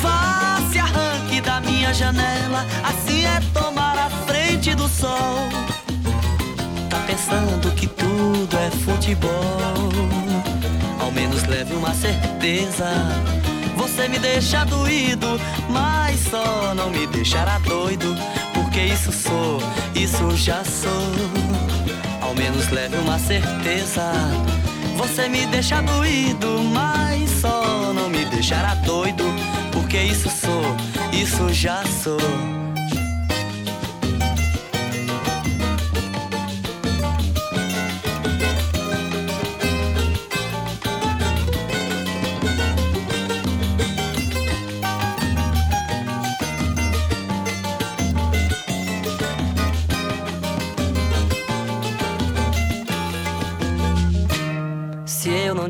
Vá 0.01 0.57
se 0.72 0.80
arranque 0.80 1.39
da 1.41 1.61
minha 1.61 1.93
janela, 1.93 2.66
assim 2.84 3.24
é 3.24 3.39
tomar 3.53 3.99
a 3.99 4.09
frente 4.26 4.74
do 4.74 4.88
sol. 4.88 5.47
Tá 6.89 6.97
pensando 7.05 7.72
que 7.76 7.86
tudo 7.86 8.57
é 8.57 8.72
futebol 8.72 10.33
menos 11.14 11.43
leve 11.43 11.74
uma 11.74 11.93
certeza. 11.93 12.89
Você 13.78 14.07
me 14.07 14.20
deixa 14.20 14.66
doído, 14.66 15.39
mas 15.70 16.20
só 16.20 16.74
não 16.76 16.89
me 16.89 17.07
deixará 17.07 17.59
doido. 17.59 18.16
Porque 18.53 18.82
isso 18.82 19.11
sou, 19.11 19.59
isso 19.95 20.36
já 20.36 20.64
sou. 20.64 20.91
Ao 22.22 22.34
menos 22.36 22.70
leve 22.70 22.97
uma 22.97 23.20
certeza. 23.20 24.11
Você 24.97 25.28
me 25.28 25.45
deixa 25.47 25.82
doído, 25.82 26.59
mas 26.74 27.30
só 27.41 27.93
não 27.93 28.09
me 28.09 28.26
deixará 28.26 28.76
doido. 28.76 29.24
Porque 29.72 29.97
isso 29.97 30.30
sou, 30.30 30.76
isso 31.11 31.53
já 31.53 31.84
sou. 31.86 32.62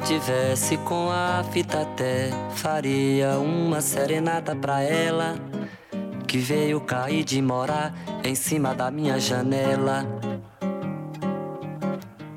Tivesse 0.03 0.77
com 0.77 1.09
a 1.09 1.43
fita 1.51 1.81
até 1.81 2.29
faria 2.55 3.37
uma 3.39 3.79
serenata 3.79 4.53
pra 4.53 4.81
ela 4.81 5.35
que 6.27 6.37
veio 6.39 6.81
cair 6.81 7.23
de 7.23 7.41
morar 7.41 7.93
em 8.23 8.35
cima 8.35 8.75
da 8.75 8.91
minha 8.91 9.17
janela. 9.19 10.05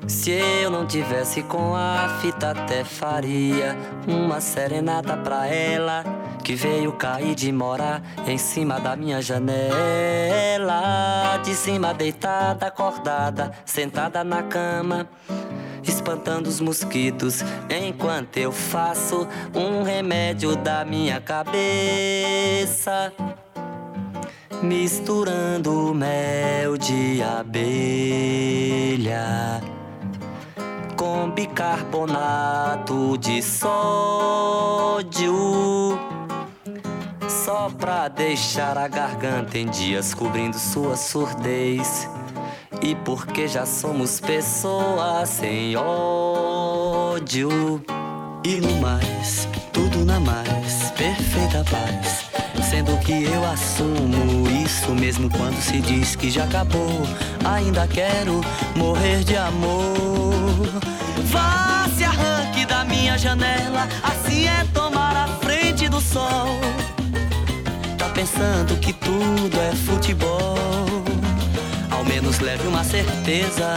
Se 0.07 0.31
eu 0.31 0.71
não 0.71 0.87
tivesse 0.87 1.43
com 1.43 1.75
a 1.75 2.17
fita 2.21 2.51
até 2.51 2.85
faria 2.85 3.75
uma 4.07 4.39
serenata 4.39 5.17
pra 5.17 5.47
ela 5.47 6.05
que 6.43 6.55
veio 6.55 6.93
cair 6.93 7.35
de 7.35 7.51
morar 7.51 8.01
em 8.25 8.37
cima 8.37 8.79
da 8.79 8.95
minha 8.95 9.21
janela, 9.21 9.67
de 11.43 11.53
cima 11.53 11.93
deitada, 11.93 12.67
acordada, 12.67 13.51
sentada 13.65 14.23
na 14.23 14.43
cama 14.43 15.09
espantando 15.89 16.47
os 16.47 16.59
mosquitos 16.59 17.43
enquanto 17.69 18.37
eu 18.37 18.51
faço 18.51 19.27
um 19.53 19.83
remédio 19.83 20.55
da 20.55 20.83
minha 20.85 21.21
cabeça. 21.21 23.13
Misturando 24.61 25.93
mel 25.93 26.77
de 26.77 27.21
abelha 27.21 28.77
com 30.97 31.29
bicarbonato 31.29 33.17
de 33.19 33.41
sódio. 33.41 33.77
Só 37.29 37.69
pra 37.69 38.07
deixar 38.07 38.77
a 38.77 38.87
garganta 38.87 39.57
em 39.57 39.67
dias 39.67 40.13
cobrindo 40.13 40.57
sua 40.57 40.97
surdez. 40.97 42.09
E 42.81 42.95
porque 42.95 43.47
já 43.47 43.65
somos 43.65 44.19
pessoas 44.19 45.29
sem 45.29 45.75
ódio. 45.75 47.49
E 48.43 48.61
no 48.61 48.79
mais, 48.79 49.47
tudo 49.73 50.05
na 50.05 50.19
mais, 50.19 50.91
perfeita 50.91 51.65
paz. 51.69 52.25
Sendo 52.69 52.97
que 52.99 53.23
eu 53.23 53.45
assumo 53.45 54.47
isso 54.63 54.91
mesmo 54.91 55.29
quando 55.29 55.59
se 55.61 55.79
diz 55.79 56.15
que 56.15 56.29
já 56.29 56.43
acabou. 56.43 57.01
Ainda 57.43 57.87
quero 57.87 58.41
morrer 58.75 59.23
de 59.23 59.35
amor. 59.35 60.67
Vá 61.25 61.89
se 61.95 62.03
arranque 62.03 62.65
da 62.65 62.85
minha 62.85 63.17
janela, 63.17 63.87
assim 64.03 64.45
é 64.47 64.65
tomar 64.73 65.15
a 65.15 65.27
frente 65.39 65.89
do 65.89 65.99
sol. 65.99 66.59
Tá 67.97 68.09
pensando 68.09 68.77
que 68.79 68.93
tudo 68.93 69.59
é 69.59 69.75
futebol 69.75 71.06
menos 72.07 72.39
leve 72.39 72.67
uma 72.67 72.83
certeza. 72.83 73.75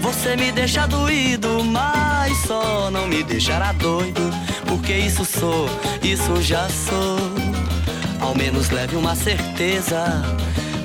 Você 0.00 0.36
me 0.36 0.50
deixa 0.50 0.86
doído, 0.86 1.62
mas 1.64 2.36
só 2.46 2.90
não 2.90 3.06
me 3.06 3.22
deixará 3.22 3.72
doido. 3.72 4.20
Porque 4.66 4.92
isso 4.92 5.24
sou, 5.24 5.68
isso 6.02 6.40
já 6.42 6.68
sou. 6.68 7.18
Ao 8.20 8.34
menos 8.34 8.70
leve 8.70 8.96
uma 8.96 9.14
certeza. 9.14 10.22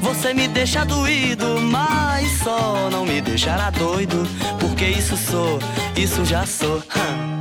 Você 0.01 0.34
me 0.34 0.47
deixa 0.47 0.84
doído, 0.86 1.59
mas 1.61 2.39
só 2.39 2.89
não 2.91 3.05
me 3.05 3.22
deixará 3.22 3.70
doido. 3.70 4.28
Porque 4.59 4.86
isso 4.86 5.18
sou, 5.18 5.59
isso 5.95 6.24
já 6.26 6.45
sou. 6.45 6.78
Hum. 6.78 7.34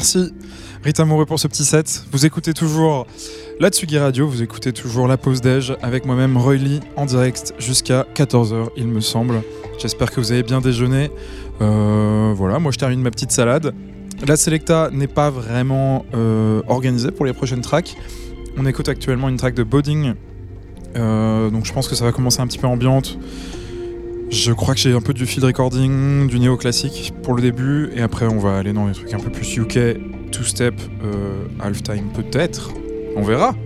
Merci 0.00 0.32
Rita 0.82 1.02
Amoureux 1.02 1.26
pour 1.26 1.38
ce 1.38 1.46
petit 1.46 1.62
set. 1.62 2.06
Vous 2.10 2.24
écoutez 2.24 2.54
toujours 2.54 3.06
la 3.60 3.68
Tsugi 3.68 3.98
Radio, 3.98 4.26
vous 4.26 4.42
écoutez 4.42 4.72
toujours 4.72 5.06
la 5.06 5.18
pause 5.18 5.42
déj 5.42 5.74
avec 5.82 6.06
moi-même 6.06 6.38
Roy 6.38 6.54
Lee 6.54 6.80
en 6.96 7.04
direct 7.04 7.52
jusqu'à 7.58 8.06
14h 8.14 8.68
il 8.78 8.86
me 8.86 9.02
semble. 9.02 9.42
J'espère 9.78 10.10
que 10.10 10.18
vous 10.18 10.32
avez 10.32 10.42
bien 10.42 10.62
déjeuné. 10.62 11.10
Euh, 11.60 12.32
voilà, 12.34 12.58
moi 12.58 12.72
je 12.72 12.78
termine 12.78 13.02
ma 13.02 13.10
petite 13.10 13.30
salade. 13.30 13.74
La 14.26 14.38
Selecta 14.38 14.88
n'est 14.90 15.06
pas 15.06 15.28
vraiment 15.28 16.06
euh, 16.14 16.62
organisée 16.66 17.10
pour 17.10 17.26
les 17.26 17.34
prochaines 17.34 17.60
tracks. 17.60 17.94
On 18.56 18.64
écoute 18.64 18.88
actuellement 18.88 19.28
une 19.28 19.36
track 19.36 19.52
de 19.52 19.64
Bodding. 19.64 20.14
Euh, 20.96 21.50
donc 21.50 21.66
je 21.66 21.74
pense 21.74 21.88
que 21.88 21.94
ça 21.94 22.06
va 22.06 22.12
commencer 22.12 22.40
un 22.40 22.46
petit 22.46 22.58
peu 22.58 22.68
ambiante. 22.68 23.18
Je 24.30 24.52
crois 24.52 24.74
que 24.74 24.80
j'ai 24.80 24.92
un 24.92 25.00
peu 25.00 25.12
du 25.12 25.26
field 25.26 25.44
recording, 25.44 26.28
du 26.28 26.38
néo-classique 26.38 27.12
pour 27.22 27.34
le 27.34 27.42
début, 27.42 27.90
et 27.94 28.00
après 28.00 28.26
on 28.26 28.38
va 28.38 28.58
aller 28.58 28.72
dans 28.72 28.86
des 28.86 28.94
trucs 28.94 29.12
un 29.12 29.18
peu 29.18 29.30
plus 29.30 29.56
UK, 29.56 30.30
two-step, 30.30 30.74
euh, 31.04 31.46
half-time 31.58 32.12
peut-être. 32.14 32.70
On 33.16 33.22
verra. 33.22 33.56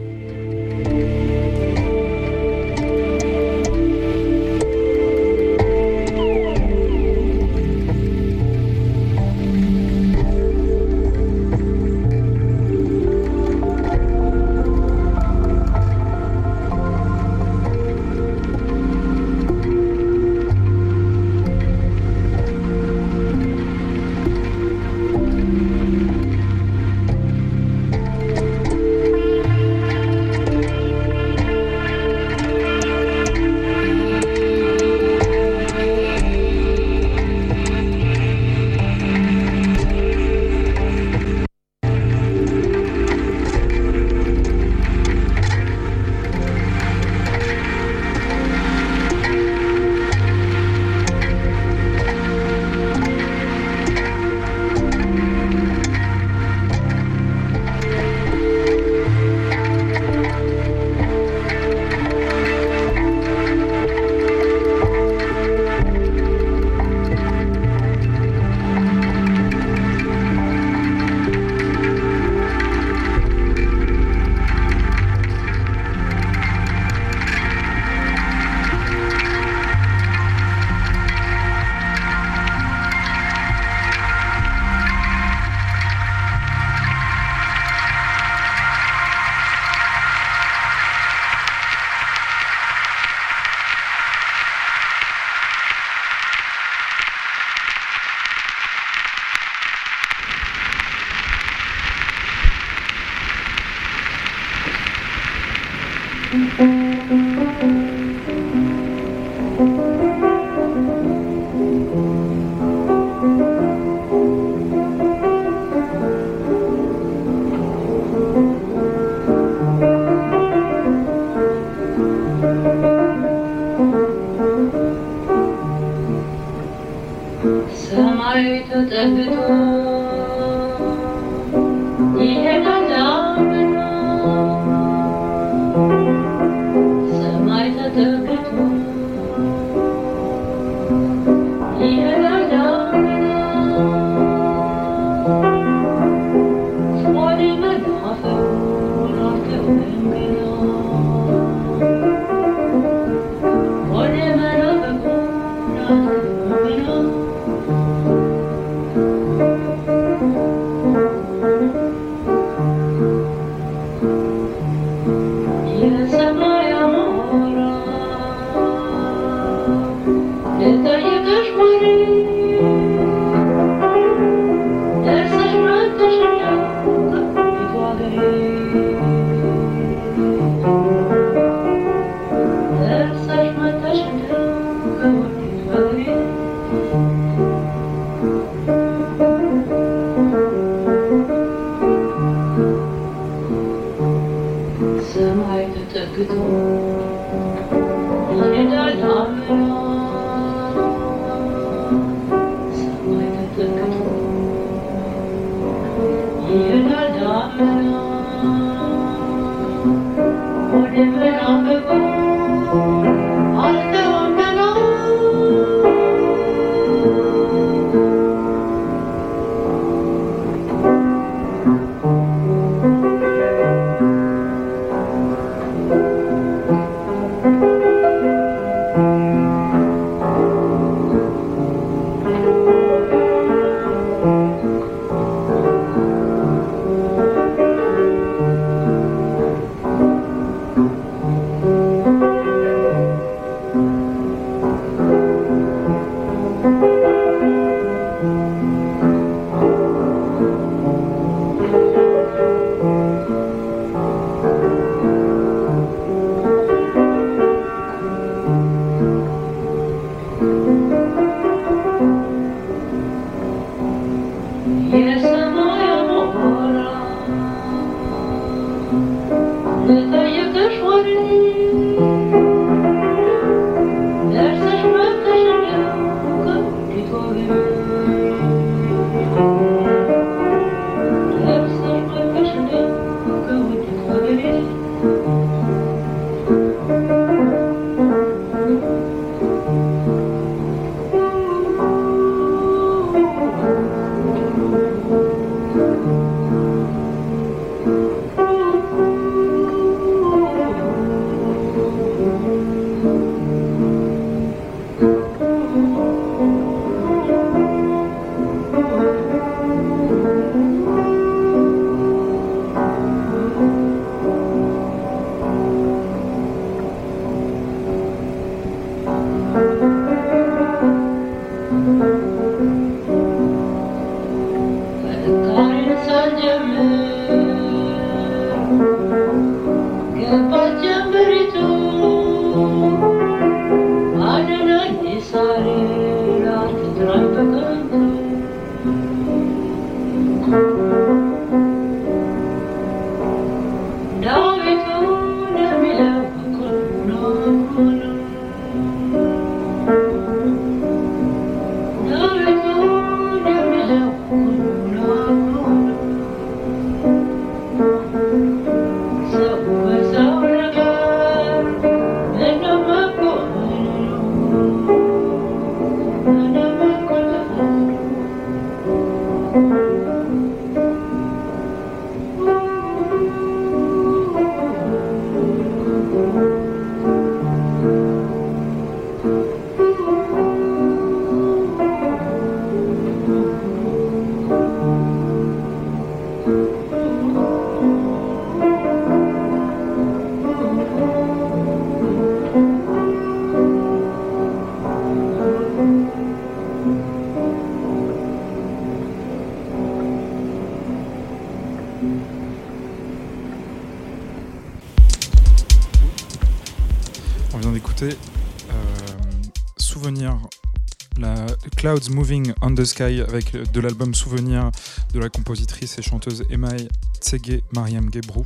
Moving 412.11 412.53
on 412.63 412.75
the 412.75 412.85
Sky 412.85 413.21
avec 413.21 413.53
de 413.73 413.81
l'album 413.81 414.15
Souvenir 414.15 414.71
de 415.13 415.19
la 415.19 415.29
compositrice 415.29 415.99
et 415.99 416.03
chanteuse 416.03 416.45
Emai 416.51 416.89
Tsege 417.21 417.63
Mariam 417.73 418.11
Gebrou. 418.13 418.45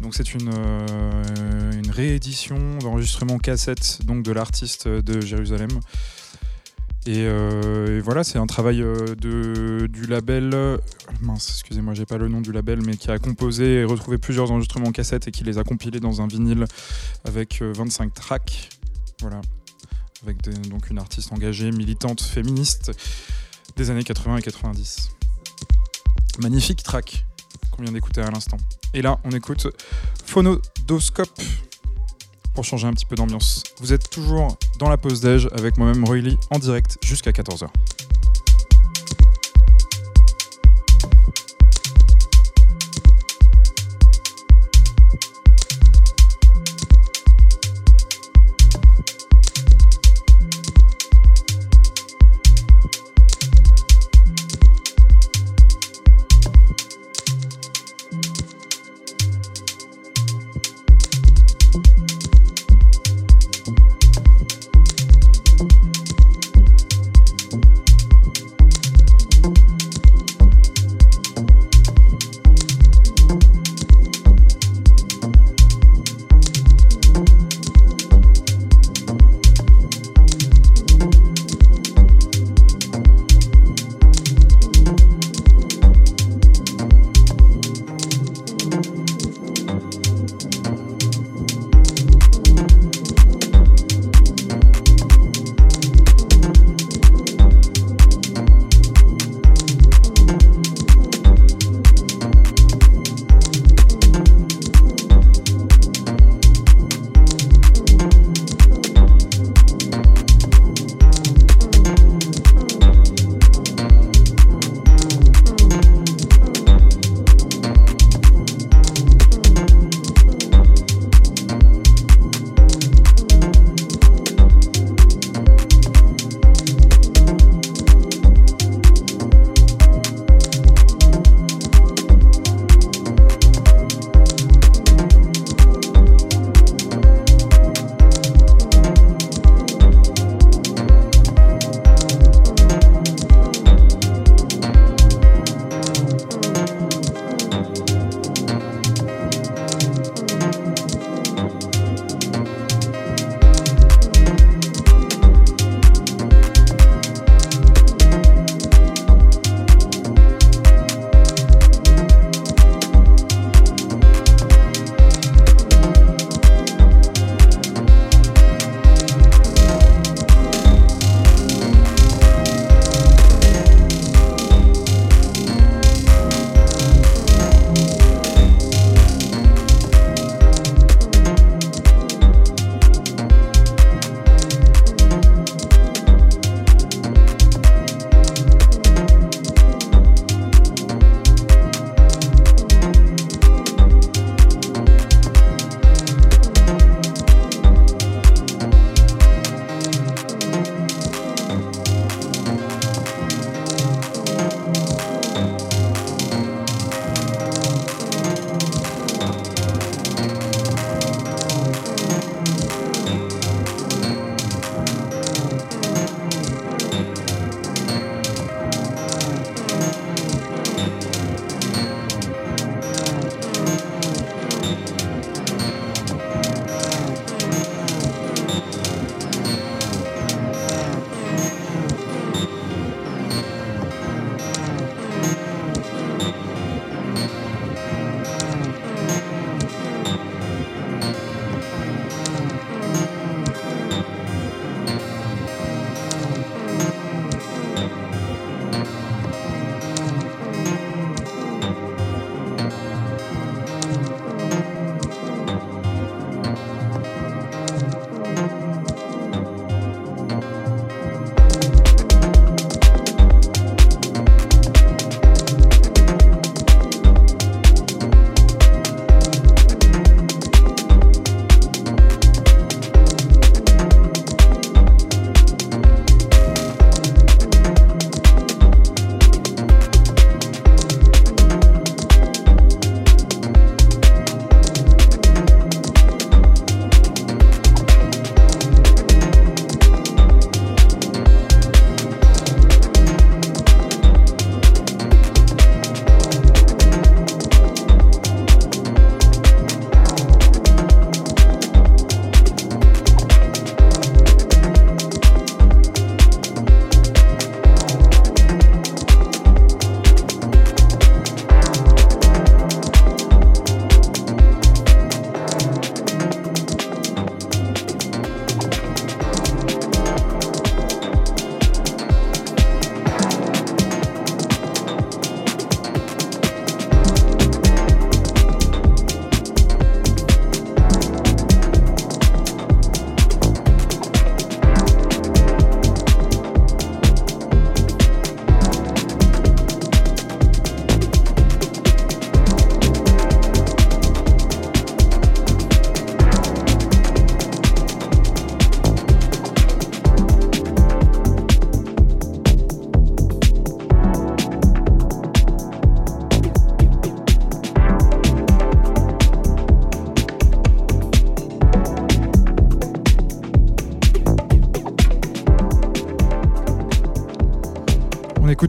Donc 0.00 0.14
c'est 0.14 0.34
une, 0.34 0.50
euh, 0.52 1.72
une 1.72 1.90
réédition 1.90 2.78
d'enregistrement 2.78 3.38
cassette 3.38 4.00
donc 4.04 4.22
de 4.22 4.32
l'artiste 4.32 4.88
de 4.88 5.20
Jérusalem. 5.20 5.70
Et, 7.06 7.24
euh, 7.28 8.00
voilà, 8.04 8.24
c'est 8.24 8.38
un 8.38 8.46
travail 8.46 8.82
euh, 8.82 9.14
du 9.14 10.06
label. 10.06 10.78
Mince, 11.22 11.50
excusez-moi, 11.50 11.94
j'ai 11.94 12.04
pas 12.04 12.18
le 12.18 12.26
nom 12.26 12.40
du 12.40 12.50
label, 12.50 12.80
mais 12.84 12.96
qui 12.96 13.10
a 13.12 13.18
composé 13.18 13.76
et 13.76 13.84
retrouvé 13.84 14.18
plusieurs 14.18 14.50
enregistrements 14.50 14.90
cassettes 14.90 15.28
et 15.28 15.30
qui 15.30 15.44
les 15.44 15.58
a 15.58 15.62
compilés 15.62 16.00
dans 16.00 16.20
un 16.20 16.26
vinyle 16.26 16.64
avec 17.24 17.62
euh, 17.62 17.72
25 17.76 18.12
tracks. 18.12 18.70
Voilà. 19.20 19.40
Avec 20.22 20.42
donc 20.68 20.90
une 20.90 20.98
artiste 20.98 21.32
engagée, 21.32 21.70
militante, 21.70 22.20
féministe 22.20 22.90
des 23.76 23.90
années 23.90 24.04
80 24.04 24.38
et 24.38 24.42
90. 24.42 25.10
Magnifique 26.40 26.82
track 26.82 27.24
qu'on 27.70 27.82
vient 27.82 27.92
d'écouter 27.92 28.22
à 28.22 28.30
l'instant. 28.30 28.56
Et 28.94 29.02
là, 29.02 29.18
on 29.24 29.30
écoute 29.30 29.68
Phonodoscope 30.24 31.40
pour 32.54 32.64
changer 32.64 32.86
un 32.86 32.92
petit 32.92 33.06
peu 33.06 33.16
d'ambiance. 33.16 33.62
Vous 33.80 33.92
êtes 33.92 34.08
toujours 34.08 34.56
dans 34.78 34.88
la 34.88 34.96
pause 34.96 35.20
déj 35.20 35.48
avec 35.52 35.76
moi-même 35.76 36.04
Roy 36.04 36.18
Lee 36.18 36.38
en 36.50 36.58
direct 36.58 36.96
jusqu'à 37.04 37.30
14h. 37.30 37.68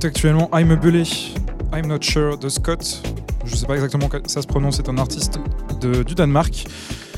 Actuellement 0.06 0.50
I'm 0.54 0.72
a 0.72 0.76
Bully, 0.76 1.34
I'm 1.74 1.88
Not 1.88 2.02
Sure 2.02 2.38
de 2.38 2.50
Scott. 2.50 3.02
Je 3.46 3.56
sais 3.56 3.66
pas 3.66 3.76
exactement 3.76 4.10
comment 4.10 4.28
ça 4.28 4.42
se 4.42 4.48
prononce, 4.48 4.78
c'est 4.78 4.90
un 4.90 4.98
artiste 4.98 5.40
du 5.82 6.16
Danemark. 6.16 6.66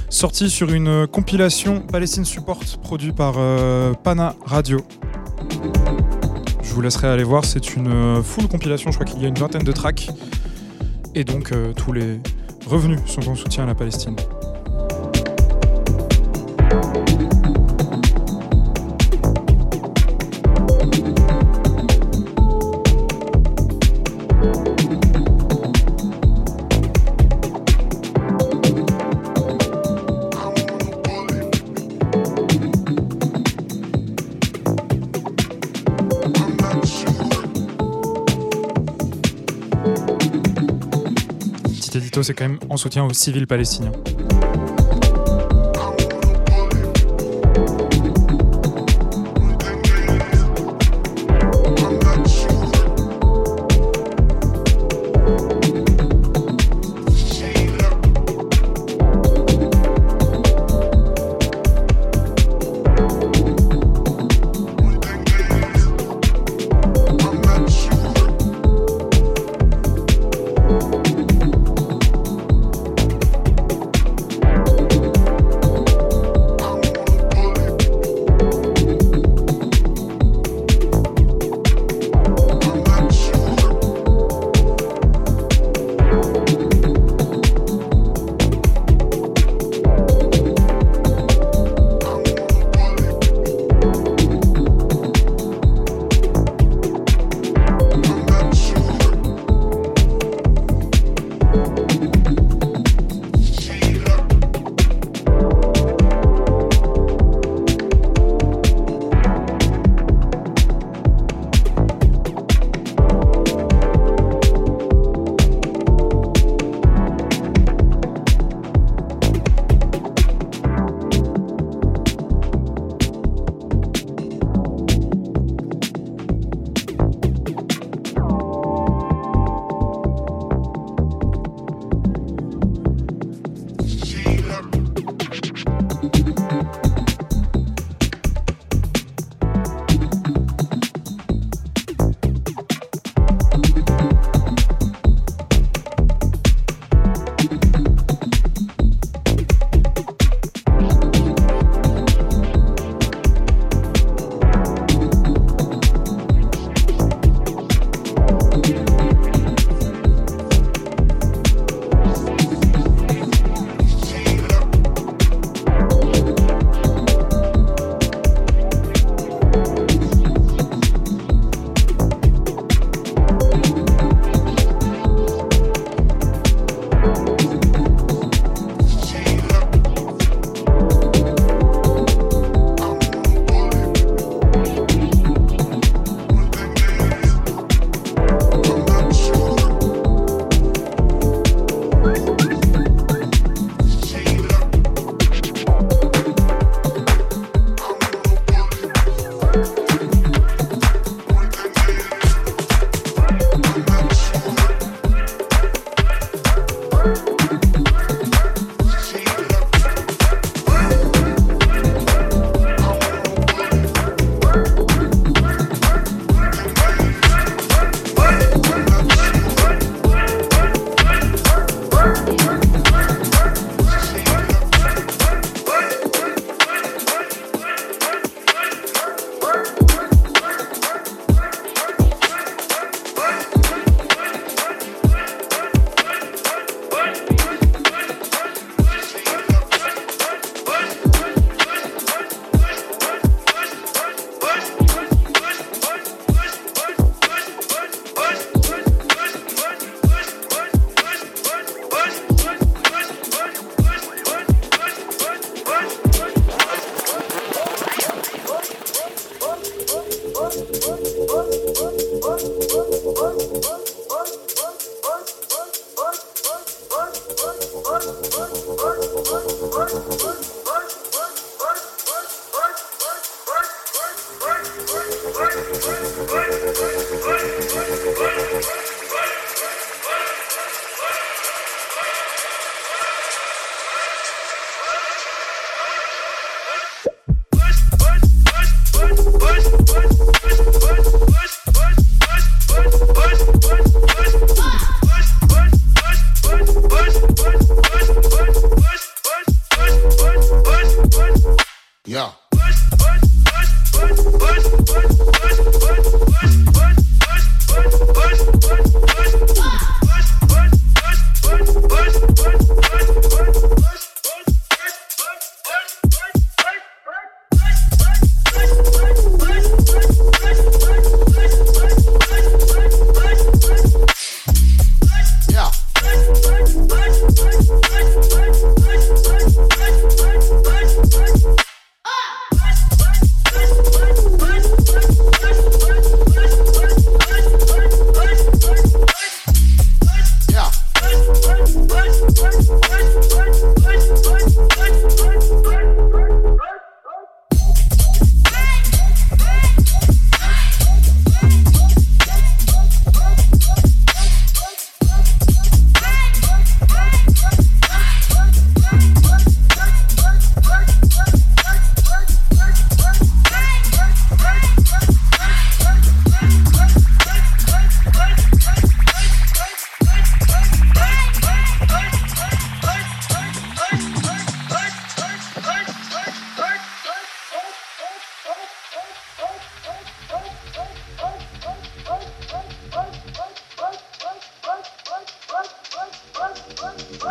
Sorti 0.09 0.49
sur 0.49 0.71
une 0.71 1.07
compilation 1.07 1.81
Palestine 1.81 2.25
Support 2.25 2.63
produit 2.81 3.11
par 3.11 3.35
euh, 3.37 3.93
Pana 3.93 4.35
Radio. 4.45 4.81
Je 6.61 6.73
vous 6.73 6.81
laisserai 6.81 7.07
aller 7.07 7.23
voir, 7.23 7.45
c'est 7.45 7.75
une 7.75 7.91
euh, 7.91 8.23
full 8.23 8.47
compilation, 8.47 8.91
je 8.91 8.97
crois 8.97 9.05
qu'il 9.05 9.21
y 9.21 9.25
a 9.25 9.29
une 9.29 9.37
vingtaine 9.37 9.63
de 9.63 9.71
tracks. 9.71 10.09
Et 11.15 11.23
donc 11.23 11.51
euh, 11.51 11.73
tous 11.73 11.91
les 11.91 12.19
revenus 12.67 12.99
sont 13.05 13.27
en 13.27 13.35
soutien 13.35 13.63
à 13.63 13.67
la 13.67 13.75
Palestine. 13.75 14.15
C'est 41.91 42.33
quand 42.33 42.47
même 42.47 42.59
en 42.69 42.77
soutien 42.77 43.03
aux 43.03 43.13
civils 43.13 43.47
palestiniens. 43.47 43.91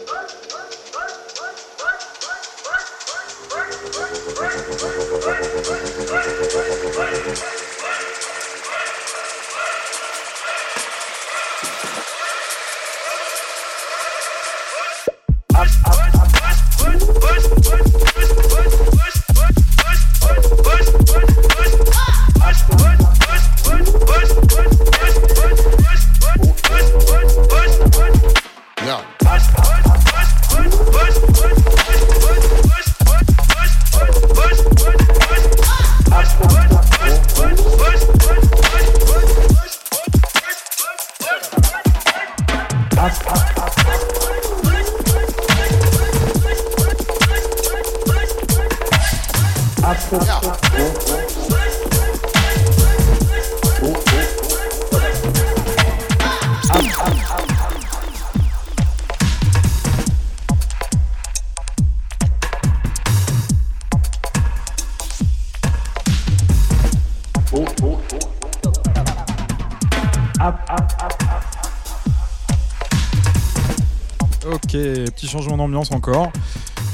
D'ambiance 75.70 75.92
encore. 75.92 76.32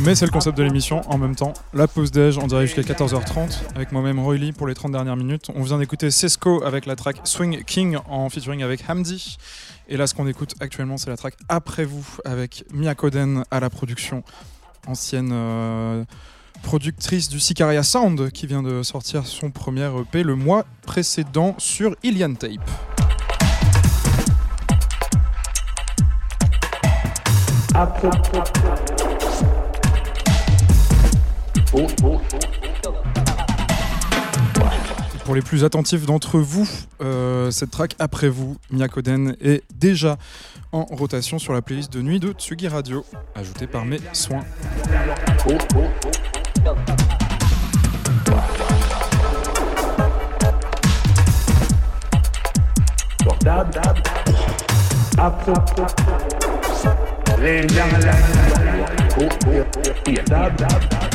Mais 0.02 0.14
c'est 0.14 0.26
le 0.26 0.32
concept 0.32 0.58
de 0.58 0.64
l'émission 0.64 1.02
en 1.10 1.18
même 1.18 1.36
temps. 1.36 1.54
La 1.74 1.88
pause 1.88 2.12
déj 2.12 2.38
en 2.38 2.48
direct 2.48 2.76
jusqu'à 2.76 2.94
14h30 2.94 3.62
avec 3.76 3.94
moi-même 3.94 4.20
Roy 4.20 4.36
Lee 4.36 4.52
pour 4.52 4.68
les 4.68 4.74
30 4.74 4.92
dernières 4.92 5.16
minutes. 5.16 5.50
On 5.56 5.64
vient 5.64 5.78
d'écouter 5.78 6.12
Sesco 6.12 6.64
avec 6.64 6.86
la 6.86 6.98
track 6.98 7.22
Swing 7.24 7.64
King 7.64 7.98
en 8.10 8.30
featuring 8.30 8.62
avec 8.62 8.84
Hamdi. 8.90 9.38
Et 9.88 9.96
là, 9.96 10.08
ce 10.08 10.14
qu'on 10.14 10.28
écoute 10.28 10.56
actuellement, 10.60 10.98
c'est 10.98 11.10
la 11.10 11.16
track 11.16 11.36
Après 11.48 11.86
vous 11.86 12.06
avec 12.26 12.66
Mia 12.74 12.94
Koden 12.94 13.46
à 13.52 13.60
la 13.62 13.70
production, 13.70 14.24
ancienne 14.86 15.30
euh, 15.32 16.04
productrice 16.62 17.30
du 17.30 17.40
Sicaria 17.40 17.84
Sound 17.84 18.32
qui 18.32 18.48
vient 18.48 18.64
de 18.64 18.84
sortir 18.84 19.26
son 19.26 19.50
premier 19.52 19.90
EP 20.02 20.24
le 20.24 20.36
mois 20.36 20.66
précédent 20.82 21.56
sur 21.58 21.96
Ilian 22.04 22.34
Tape. 22.34 22.70
Pour 35.24 35.34
les 35.36 35.42
plus 35.42 35.64
attentifs 35.64 36.06
d'entre 36.06 36.40
vous, 36.40 36.70
euh, 37.02 37.52
cette 37.52 37.72
track 37.72 37.96
après 38.00 38.30
vous, 38.30 38.58
Miakoden, 38.72 39.36
est 39.42 39.64
déjà 39.74 40.18
en 40.72 40.86
rotation 40.86 41.40
sur 41.40 41.54
la 41.54 41.62
playlist 41.62 41.92
de 41.92 42.02
nuit 42.02 42.20
de 42.20 42.32
Tsugi 42.32 42.68
Radio, 42.68 43.06
ajoutée 43.34 43.68
par 43.68 43.86
mes 43.86 44.00
soins. 44.14 44.44
damn 57.38 57.68
that's 57.68 58.28
the 58.28 58.62
way 58.62 58.70
i 58.70 58.80
like 58.80 59.00
it 59.00 59.14
hey 59.14 59.28
damn 59.28 59.28
that's 59.28 59.44
the 59.44 59.50
way 59.50 59.56
you 59.56 59.64
like 59.64 59.88
it 59.88 60.08
hey 60.08 60.16
damn 60.16 60.56
that's 60.56 60.86
the 60.86 60.96
way 60.96 61.00
you 61.00 61.00
like 61.00 61.14
it 61.14 61.15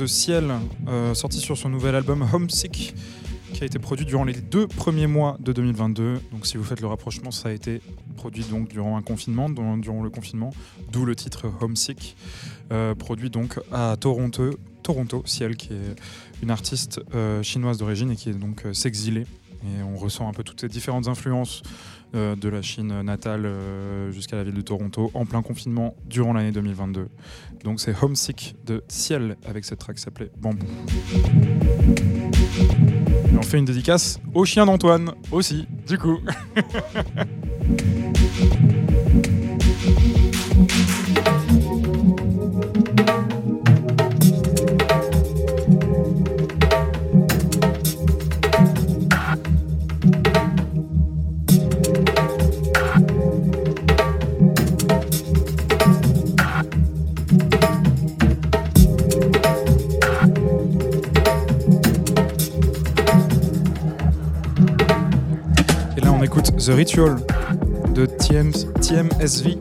De 0.00 0.06
Ciel, 0.06 0.50
euh, 0.88 1.12
sorti 1.12 1.40
sur 1.40 1.58
son 1.58 1.68
nouvel 1.68 1.94
album 1.94 2.26
Homesick, 2.32 2.94
qui 3.52 3.62
a 3.62 3.66
été 3.66 3.78
produit 3.78 4.06
durant 4.06 4.24
les 4.24 4.32
deux 4.32 4.66
premiers 4.66 5.06
mois 5.06 5.36
de 5.40 5.52
2022. 5.52 6.20
Donc 6.32 6.46
si 6.46 6.56
vous 6.56 6.64
faites 6.64 6.80
le 6.80 6.86
rapprochement, 6.86 7.30
ça 7.30 7.50
a 7.50 7.52
été 7.52 7.82
produit 8.16 8.44
donc 8.44 8.68
durant 8.68 8.96
un 8.96 9.02
confinement, 9.02 9.50
durant, 9.50 10.02
le 10.02 10.08
confinement, 10.08 10.54
d'où 10.90 11.04
le 11.04 11.14
titre 11.14 11.52
Homesick, 11.60 12.16
euh, 12.72 12.94
produit 12.94 13.28
donc 13.28 13.60
à 13.72 13.94
Toronto, 14.00 14.58
Toronto, 14.82 15.22
Ciel, 15.26 15.56
qui 15.56 15.74
est 15.74 15.96
une 16.42 16.50
artiste 16.50 17.02
euh, 17.14 17.42
chinoise 17.42 17.76
d'origine 17.76 18.10
et 18.10 18.16
qui 18.16 18.30
est 18.30 18.34
donc 18.34 18.64
s'exiler. 18.72 19.26
Et 19.64 19.82
on 19.82 19.96
ressent 19.98 20.26
un 20.26 20.32
peu 20.32 20.44
toutes 20.44 20.62
ces 20.62 20.68
différentes 20.68 21.08
influences 21.08 21.62
euh, 22.14 22.36
de 22.36 22.48
la 22.48 22.62
Chine 22.62 23.02
natale 23.02 23.46
euh, 23.46 24.10
jusqu'à 24.10 24.36
la 24.36 24.44
ville 24.44 24.54
de 24.54 24.60
Toronto 24.60 25.10
en 25.14 25.26
plein 25.26 25.42
confinement 25.42 25.94
durant 26.06 26.32
l'année 26.32 26.52
2022. 26.52 27.08
Donc 27.64 27.80
c'est 27.80 27.94
Homesick 28.02 28.56
de 28.66 28.82
Ciel 28.88 29.36
avec 29.46 29.64
cette 29.64 29.78
track 29.78 29.96
qui 29.96 30.02
s'appelait 30.02 30.30
Bambou. 30.38 30.66
Et 33.32 33.36
on 33.38 33.42
fait 33.42 33.58
une 33.58 33.64
dédicace 33.64 34.20
au 34.34 34.44
chien 34.44 34.66
d'Antoine 34.66 35.12
aussi, 35.30 35.66
du 35.86 35.98
coup. 35.98 36.18
The 66.60 66.74
Ritual 66.74 67.16
de 67.94 68.04
TM, 68.04 68.52
TMSV, 68.52 69.56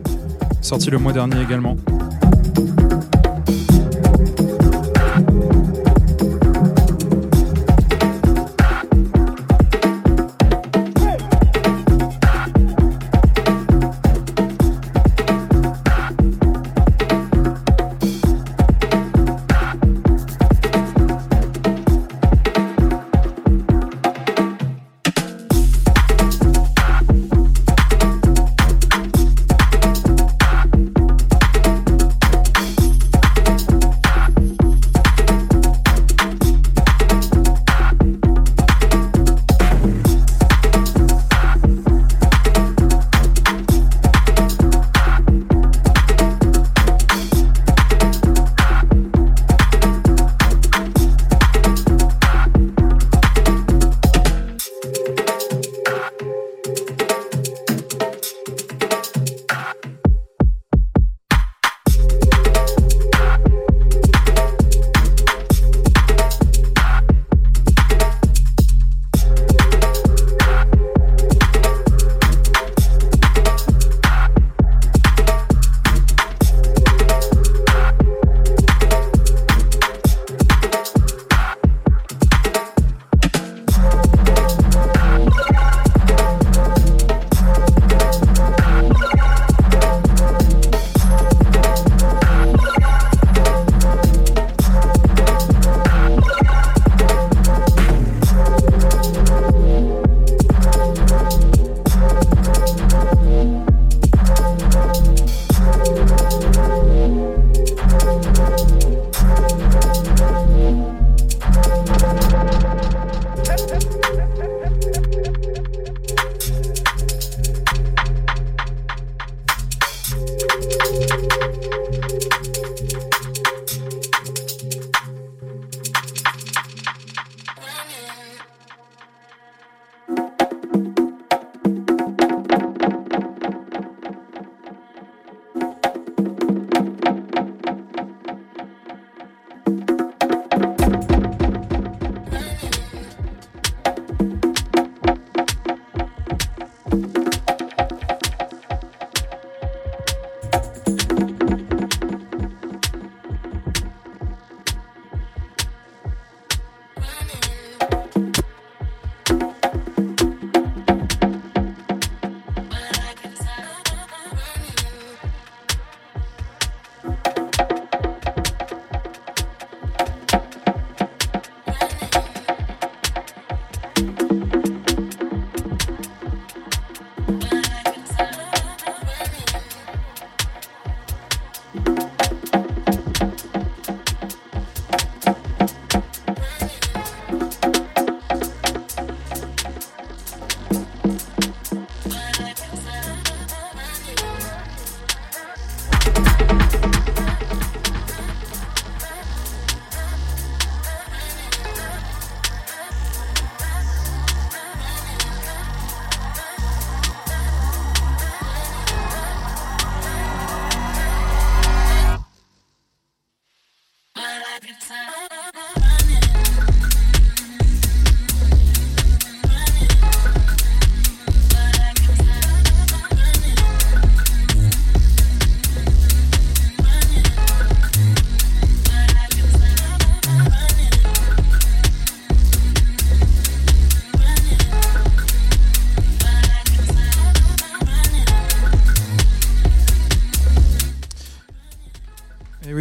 sorti 0.61 0.89
le 0.89 0.97
mois 0.97 1.13
dernier 1.13 1.41
également. 1.41 1.77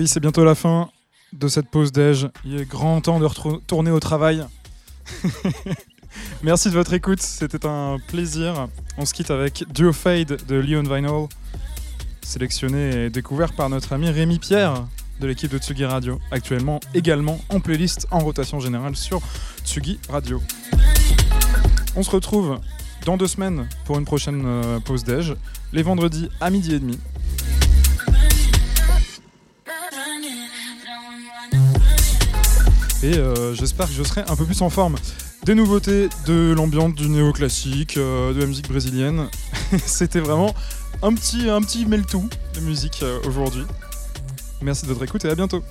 C'est 0.09 0.21
bientôt 0.21 0.45
la 0.45 0.55
fin 0.55 0.89
de 1.35 1.49
cette 1.49 1.69
pause 1.69 1.93
déj. 1.93 2.29
Il 2.45 2.59
est 2.59 2.65
grand 2.65 3.01
temps 3.03 3.21
de 3.21 3.27
retourner 3.27 3.91
au 3.91 4.01
travail. 4.01 4.45
Merci 6.43 6.71
de 6.71 6.75
votre 6.75 6.95
écoute, 6.95 7.21
c'était 7.21 7.67
un 7.67 7.99
plaisir. 8.09 8.69
On 8.97 9.05
se 9.05 9.13
quitte 9.13 9.31
avec 9.31 9.65
Duo 9.73 9.93
Fade 9.93 10.39
de 10.47 10.55
Leon 10.57 10.83
Vinyl, 10.83 11.29
sélectionné 12.23 13.05
et 13.05 13.11
découvert 13.11 13.53
par 13.53 13.69
notre 13.69 13.93
ami 13.93 14.09
Rémi 14.09 14.39
Pierre 14.39 14.87
de 15.21 15.27
l'équipe 15.27 15.51
de 15.51 15.59
Tsugi 15.59 15.85
Radio, 15.85 16.19
actuellement 16.31 16.81
également 16.95 17.39
en 17.51 17.61
playlist 17.61 18.07
en 18.11 18.21
rotation 18.21 18.61
générale 18.61 18.97
sur 18.97 19.21
Tsugi 19.63 20.01
Radio. 20.09 20.41
On 21.97 22.03
se 22.03 22.11
retrouve 22.11 22.59
dans 23.05 23.19
deux 23.19 23.27
semaines 23.27 23.69
pour 23.85 23.99
une 23.99 24.07
prochaine 24.07 24.43
euh, 24.47 24.81
pause 24.81 25.05
déj, 25.05 25.35
les 25.73 25.83
vendredis 25.83 26.31
à 26.41 26.49
midi 26.49 26.75
et 26.75 26.79
demi. 26.79 26.99
Et 33.03 33.17
euh, 33.17 33.55
j'espère 33.55 33.87
que 33.87 33.93
je 33.93 34.03
serai 34.03 34.23
un 34.23 34.35
peu 34.35 34.45
plus 34.45 34.61
en 34.61 34.71
forme. 34.71 34.97
Des 35.45 35.55
nouveautés, 35.55 36.09
de 36.27 36.53
l'ambiance, 36.53 36.95
du 36.95 37.09
néoclassique, 37.09 37.97
euh, 37.97 38.35
de 38.35 38.41
la 38.41 38.47
musique 38.47 38.69
brésilienne. 38.69 39.29
C'était 39.87 40.21
vraiment 40.21 40.53
un 41.03 41.15
petit, 41.15 41.49
un 41.49 41.61
petit 41.61 41.87
mêle-tout 41.87 42.29
de 42.55 42.61
musique 42.61 43.01
euh, 43.03 43.21
aujourd'hui. 43.25 43.63
Merci 44.63 44.87
de 44.87 44.89
votre 44.89 45.05
écoute 45.05 45.25
et 45.25 45.31
à 45.31 45.37
bientôt. 45.37 45.63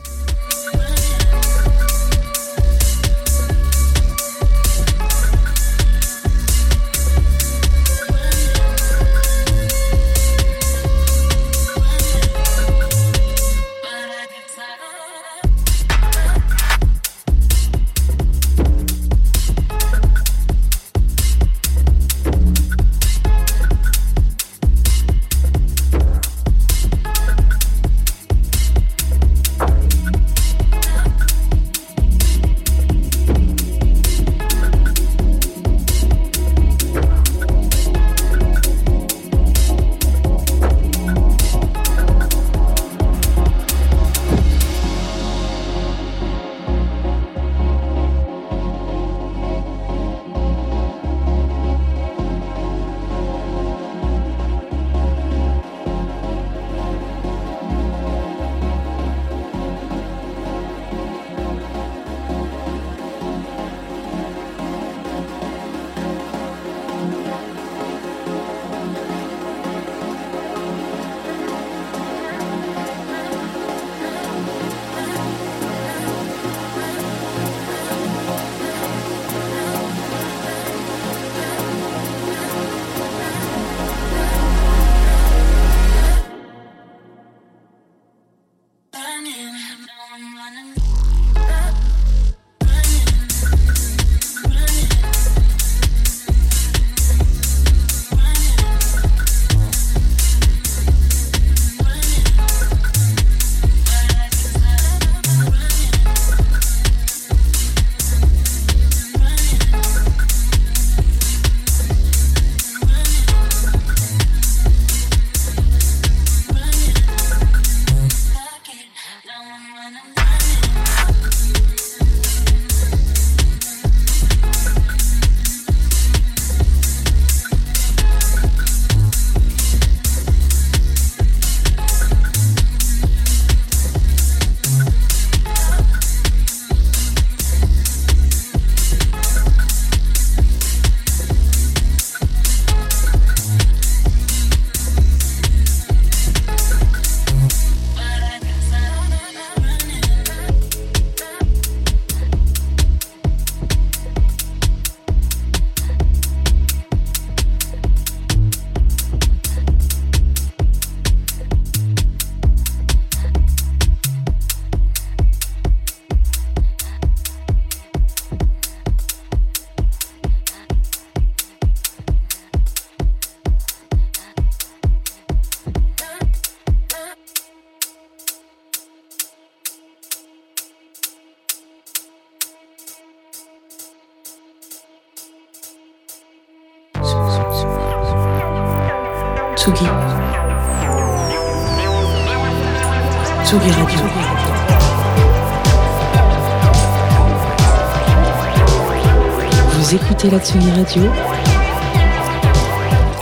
Vous 200.27 200.35
écoutez 200.35 200.59
la 200.59 200.61
Tsugi 200.61 200.71
Radio 200.71 201.03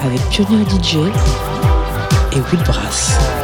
avec 0.03 0.19
Pionnier 0.30 0.65
DJ 0.65 0.95
et 2.32 2.41
Will 2.52 2.64
Brass. 2.65 3.35